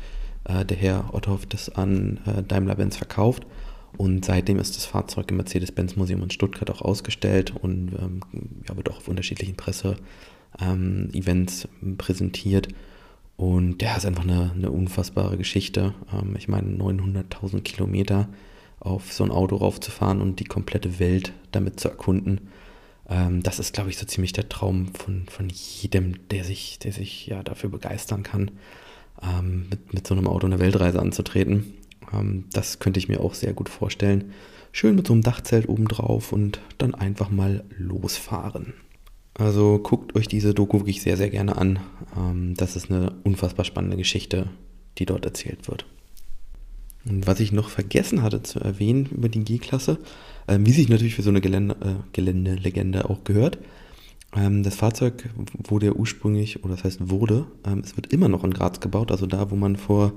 äh, 0.43 0.63
der 0.65 0.78
Herr 0.78 1.13
Otto 1.13 1.39
das 1.50 1.69
an 1.69 2.19
äh, 2.26 2.43
Daimler-Benz 2.43 2.97
verkauft. 2.97 3.45
Und 3.97 4.25
seitdem 4.25 4.60
ist 4.60 4.75
das 4.75 4.86
Fahrzeug 4.86 5.31
im 5.31 5.38
Mercedes-Benz-Museum 5.38 6.23
in 6.23 6.29
Stuttgart 6.29 6.69
auch 6.69 6.81
ausgestellt 6.81 7.53
und 7.60 7.93
ähm, 7.99 8.19
ja, 8.67 8.77
wird 8.77 8.91
auch 8.91 8.97
auf 8.97 9.07
unterschiedlichen 9.07 9.55
Presse-Events 9.55 11.67
ähm, 11.81 11.97
präsentiert. 11.97 12.67
Und 13.38 13.81
der 13.81 13.89
ja, 13.89 13.97
ist 13.97 14.05
einfach 14.05 14.23
eine, 14.23 14.51
eine 14.55 14.71
unfassbare 14.71 15.38
Geschichte. 15.38 15.93
Ähm, 16.13 16.36
ich 16.38 16.47
meine, 16.47 16.77
900.000 16.77 17.62
Kilometer 17.62 18.29
auf 18.79 19.12
so 19.12 19.23
ein 19.23 19.31
Auto 19.31 19.55
raufzufahren 19.55 20.21
und 20.21 20.39
die 20.39 20.45
komplette 20.45 20.99
Welt 20.99 21.33
damit 21.51 21.79
zu 21.79 21.89
erkunden. 21.89 22.41
Ähm, 23.10 23.41
das 23.41 23.60
ist, 23.60 23.73
glaube 23.73 23.89
ich, 23.89 23.97
so 23.97 24.05
ziemlich 24.05 24.33
der 24.33 24.49
Traum 24.49 24.93
von, 24.93 25.25
von 25.27 25.49
jedem, 25.49 26.27
der 26.29 26.43
sich, 26.43 26.77
der 26.79 26.91
sich 26.91 27.27
ja 27.27 27.41
dafür 27.41 27.69
begeistern 27.69 28.23
kann, 28.23 28.51
ähm, 29.23 29.67
mit, 29.69 29.93
mit 29.93 30.07
so 30.07 30.13
einem 30.13 30.27
Auto 30.27 30.45
eine 30.45 30.60
Weltreise 30.60 30.99
anzutreten. 30.99 31.73
Ähm, 32.13 32.46
das 32.52 32.80
könnte 32.80 33.00
ich 33.00 33.10
mir 33.10 33.22
auch 33.22 33.34
sehr 33.34 33.54
gut 33.54 33.70
vorstellen. 33.70 34.32
Schön 34.72 34.96
mit 34.96 35.08
so 35.08 35.13
einem 35.13 35.24
Dachzelt 35.24 35.67
obendrauf 35.70 36.32
und 36.32 36.62
dann 36.78 36.93
einfach 36.93 37.30
mal 37.30 37.63
losfahren. 37.78 38.74
Also 39.34 39.80
guckt 39.80 40.15
euch 40.15 40.28
diese 40.28 40.54
Doku 40.54 40.80
wirklich 40.80 41.02
sehr, 41.02 41.17
sehr 41.17 41.30
gerne 41.30 41.58
an. 41.58 41.80
Ähm, 42.17 42.56
das 42.56 42.76
ist 42.76 42.91
eine 42.91 43.13
unfassbar 43.24 43.65
spannende 43.65 43.98
Geschichte, 43.98 44.50
die 44.98 45.06
dort 45.06 45.26
erzählt 45.26 45.67
wird. 45.67 45.86
Und 47.08 47.28
was 47.28 47.39
ich 47.39 47.52
noch 47.52 47.70
vergessen 47.70 48.22
hatte 48.22 48.43
zu 48.43 48.60
erwähnen 48.60 49.08
über 49.12 49.30
die 49.30 49.43
G-Klasse, 49.43 50.00
äh, 50.48 50.58
wie 50.62 50.72
sich 50.72 50.89
natürlich 50.89 51.15
für 51.15 51.22
so 51.22 51.30
eine 51.30 51.41
Gelände, 51.41 51.76
äh, 51.82 51.96
Geländelegende 52.13 53.10
auch 53.10 53.24
gehört, 53.24 53.60
ähm, 54.36 54.63
das 54.63 54.76
Fahrzeug 54.76 55.30
wurde 55.67 55.88
ja 55.88 55.91
ursprünglich, 55.93 56.63
oder 56.63 56.76
das 56.76 56.84
heißt 56.84 57.10
wurde, 57.10 57.46
ähm, 57.65 57.82
es 57.84 57.96
wird 57.96 58.12
immer 58.12 58.28
noch 58.28 58.43
in 58.43 58.52
Graz 58.52 58.80
gebaut, 58.80 59.12
also 59.12 59.26
da, 59.26 59.52
wo 59.52 59.56
man 59.56 59.78
vor 59.78 60.13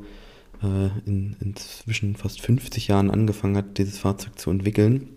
äh, 0.62 0.88
in, 1.06 1.36
inzwischen 1.40 2.16
fast 2.16 2.40
50 2.40 2.88
Jahren 2.88 3.10
angefangen 3.10 3.56
hat, 3.56 3.78
dieses 3.78 3.98
Fahrzeug 3.98 4.38
zu 4.38 4.50
entwickeln. 4.50 5.08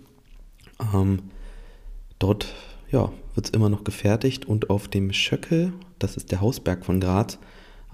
Ähm, 0.93 1.19
dort 2.19 2.53
ja, 2.91 3.11
wird 3.35 3.47
es 3.47 3.51
immer 3.51 3.69
noch 3.69 3.83
gefertigt 3.83 4.45
und 4.45 4.69
auf 4.69 4.87
dem 4.87 5.13
Schöckel, 5.13 5.73
das 5.99 6.17
ist 6.17 6.31
der 6.31 6.41
Hausberg 6.41 6.85
von 6.85 6.99
Graz, 6.99 7.39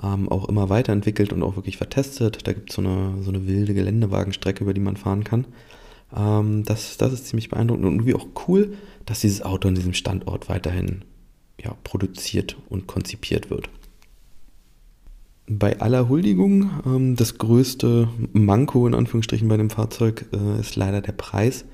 ähm, 0.02 0.30
auch 0.30 0.48
immer 0.48 0.70
weiterentwickelt 0.70 1.34
und 1.34 1.44
auch 1.44 1.56
wirklich 1.56 1.78
vertestet. 1.78 2.48
Da 2.48 2.54
gibt 2.54 2.70
es 2.70 2.76
so 2.76 2.82
eine, 2.82 3.22
so 3.24 3.30
eine 3.30 3.48
wilde 3.48 3.74
Geländewagenstrecke, 3.74 4.64
über 4.64 4.74
die 4.74 4.82
man 4.82 4.98
fahren 4.98 5.24
kann. 5.24 5.46
Ähm, 6.16 6.64
das, 6.64 6.98
das 6.98 7.14
ist 7.14 7.28
ziemlich 7.28 7.50
beeindruckend 7.50 7.86
und 7.86 7.94
irgendwie 7.94 8.16
auch 8.16 8.28
cool, 8.48 8.78
dass 9.06 9.22
dieses 9.22 9.42
Auto 9.42 9.68
an 9.68 9.76
diesem 9.76 9.94
Standort 9.94 10.50
weiterhin 10.50 11.04
ja, 11.62 11.76
produziert 11.84 12.58
und 12.70 12.88
konzipiert 12.88 13.50
wird 13.50 13.70
bei 15.50 15.80
aller 15.80 16.08
Huldigung, 16.08 16.70
ähm, 16.86 17.16
das 17.16 17.38
größte 17.38 18.08
Manko 18.34 18.88
in 18.88 18.94
Anführungsstrichen 18.94 19.48
bei 19.48 19.58
dem 19.58 19.70
Fahrzeug 19.70 20.26
äh, 20.32 20.60
ist 20.60 20.76
leider 20.76 21.02
der 21.02 21.14
Preis. 21.14 21.66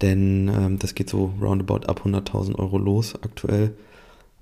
Denn 0.00 0.48
ähm, 0.48 0.78
das 0.78 0.94
geht 0.94 1.10
so 1.10 1.34
roundabout 1.42 1.86
ab 1.86 2.02
100.000 2.06 2.56
Euro 2.56 2.78
los 2.78 3.16
aktuell. 3.22 3.74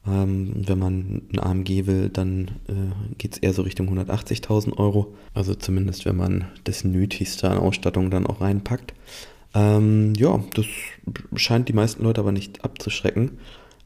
Ähm, 0.06 0.52
wenn 0.54 0.78
man 0.78 1.22
ein 1.32 1.38
AMG 1.40 1.86
will, 1.86 2.10
dann 2.10 2.50
äh, 2.68 3.16
geht 3.16 3.34
es 3.34 3.38
eher 3.38 3.52
so 3.52 3.62
Richtung 3.62 3.88
180.000 3.88 4.76
Euro. 4.78 5.14
Also 5.34 5.54
zumindest, 5.54 6.04
wenn 6.04 6.16
man 6.16 6.44
das 6.64 6.84
Nötigste 6.84 7.50
an 7.50 7.58
Ausstattung 7.58 8.10
dann 8.10 8.26
auch 8.26 8.40
reinpackt. 8.40 8.94
Ähm, 9.54 10.12
ja, 10.14 10.38
das 10.54 10.66
scheint 11.34 11.68
die 11.68 11.72
meisten 11.72 12.04
Leute 12.04 12.20
aber 12.20 12.32
nicht 12.32 12.64
abzuschrecken. 12.64 13.38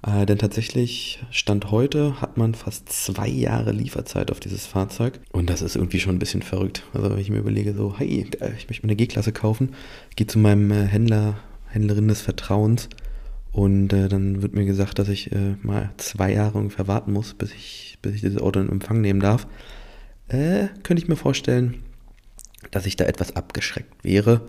Äh, 0.04 0.26
denn 0.26 0.38
tatsächlich, 0.38 1.22
Stand 1.30 1.70
heute, 1.70 2.20
hat 2.20 2.36
man 2.36 2.54
fast 2.54 2.88
zwei 2.88 3.28
Jahre 3.28 3.72
Lieferzeit 3.72 4.30
auf 4.30 4.40
dieses 4.40 4.66
Fahrzeug. 4.66 5.20
Und 5.30 5.48
das 5.48 5.62
ist 5.62 5.76
irgendwie 5.76 6.00
schon 6.00 6.16
ein 6.16 6.20
bisschen 6.20 6.42
verrückt. 6.42 6.84
Also 6.92 7.10
wenn 7.10 7.18
ich 7.18 7.30
mir 7.30 7.38
überlege, 7.38 7.74
so, 7.74 7.96
hey, 7.98 8.26
ich 8.56 8.68
möchte 8.68 8.86
mir 8.86 8.90
eine 8.90 8.96
G-Klasse 8.96 9.32
kaufen, 9.32 9.74
gehe 10.16 10.26
zu 10.26 10.38
meinem 10.38 10.70
äh, 10.70 10.86
Händler, 10.86 11.38
Händlerin 11.68 12.08
des 12.08 12.20
Vertrauens 12.20 12.88
und 13.52 13.92
äh, 13.92 14.08
dann 14.08 14.42
wird 14.42 14.54
mir 14.54 14.64
gesagt, 14.64 14.98
dass 14.98 15.08
ich 15.08 15.30
äh, 15.32 15.56
mal 15.62 15.90
zwei 15.98 16.32
Jahre 16.32 16.58
ungefähr 16.58 16.88
warten 16.88 17.12
muss, 17.12 17.34
bis 17.34 17.52
ich, 17.52 17.98
bis 18.02 18.14
ich 18.14 18.20
dieses 18.22 18.40
Auto 18.40 18.58
in 18.60 18.68
Empfang 18.70 19.00
nehmen 19.00 19.20
darf. 19.20 19.46
Äh, 20.28 20.68
könnte 20.82 21.02
ich 21.02 21.08
mir 21.08 21.16
vorstellen, 21.16 21.82
dass 22.70 22.86
ich 22.86 22.96
da 22.96 23.04
etwas 23.04 23.36
abgeschreckt 23.36 24.02
wäre. 24.02 24.48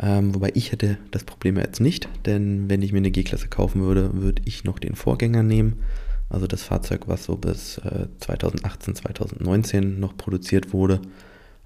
Ähm, 0.00 0.34
wobei 0.34 0.52
ich 0.54 0.70
hätte 0.70 0.96
das 1.10 1.24
Problem 1.24 1.56
jetzt 1.56 1.80
nicht, 1.80 2.08
denn 2.24 2.70
wenn 2.70 2.82
ich 2.82 2.92
mir 2.92 2.98
eine 2.98 3.10
G-Klasse 3.10 3.48
kaufen 3.48 3.82
würde, 3.82 4.10
würde 4.14 4.42
ich 4.44 4.64
noch 4.64 4.78
den 4.78 4.94
Vorgänger 4.94 5.42
nehmen. 5.42 5.80
Also 6.30 6.46
das 6.46 6.62
Fahrzeug, 6.62 7.08
was 7.08 7.24
so 7.24 7.36
bis 7.36 7.78
äh, 7.78 8.06
2018, 8.20 8.94
2019 8.94 9.98
noch 9.98 10.16
produziert 10.16 10.72
wurde. 10.72 11.00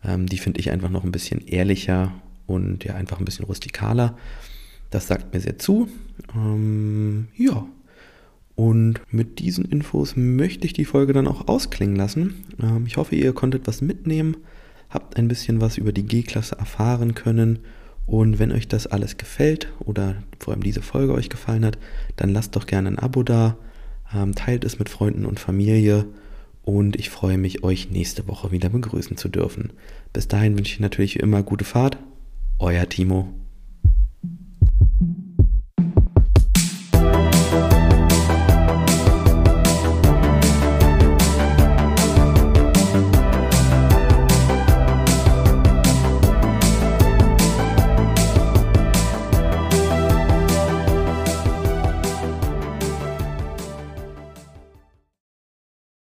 Ähm, 0.05 0.27
die 0.27 0.39
finde 0.39 0.61
ich 0.61 0.71
einfach 0.71 0.89
noch 0.89 1.05
ein 1.05 1.13
bisschen 1.13 1.47
ehrlicher 1.47 2.13
und 2.47 2.85
ja, 2.85 2.95
einfach 2.95 3.19
ein 3.19 3.25
bisschen 3.25 3.45
rustikaler. 3.45 4.17
Das 4.91 5.09
sagt 5.09 5.35
mir 5.35 5.41
sehr 5.41 5.59
zu. 5.59 5.89
Ähm, 6.35 7.29
ja. 7.37 7.67
Und 8.55 9.01
mit 9.11 9.41
diesen 9.41 9.65
Infos 9.65 10.15
möchte 10.17 10.67
ich 10.67 10.73
die 10.73 10.85
Folge 10.85 11.13
dann 11.13 11.27
auch 11.27 11.49
ausklingen 11.49 11.97
lassen. 11.97 12.45
Ähm, 12.63 12.87
ich 12.87 12.97
hoffe, 12.97 13.15
ihr 13.15 13.33
konntet 13.33 13.67
was 13.67 13.83
mitnehmen, 13.83 14.37
habt 14.89 15.17
ein 15.17 15.29
bisschen 15.29 15.61
was 15.61 15.77
über 15.77 15.93
die 15.93 16.05
G-Klasse 16.07 16.59
erfahren 16.59 17.15
können 17.15 17.59
und 18.13 18.39
wenn 18.39 18.53
euch 18.53 18.69
das 18.69 18.87
alles 18.87 19.17
gefällt 19.17 19.69
oder 19.79 20.17
vor 20.39 20.53
allem 20.53 20.63
diese 20.63 20.83
Folge 20.83 21.15
euch 21.15 21.31
gefallen 21.31 21.65
hat, 21.65 21.79
dann 22.17 22.29
lasst 22.29 22.55
doch 22.55 22.67
gerne 22.67 22.91
ein 22.91 22.99
Abo 22.99 23.23
da, 23.23 23.57
ähm, 24.15 24.35
teilt 24.35 24.65
es 24.65 24.79
mit 24.79 24.91
Freunden 24.91 25.25
und 25.25 25.41
Familie 25.41 26.05
und 26.63 26.95
ich 26.97 27.09
freue 27.09 27.39
mich, 27.39 27.65
euch 27.65 27.91
nächste 27.91 28.29
Woche 28.29 28.51
wieder 28.51 28.69
begrüßen 28.69 29.17
zu 29.17 29.31
dürfen. 29.31 29.73
Bis 30.13 30.29
dahin 30.29 30.59
wünsche 30.59 30.75
ich 30.75 30.81
natürlich 30.81 31.15
wie 31.15 31.21
immer 31.21 31.43
gute 31.43 31.65
Fahrt. 31.65 31.97
Euer 32.59 32.87
Timo. 32.87 33.33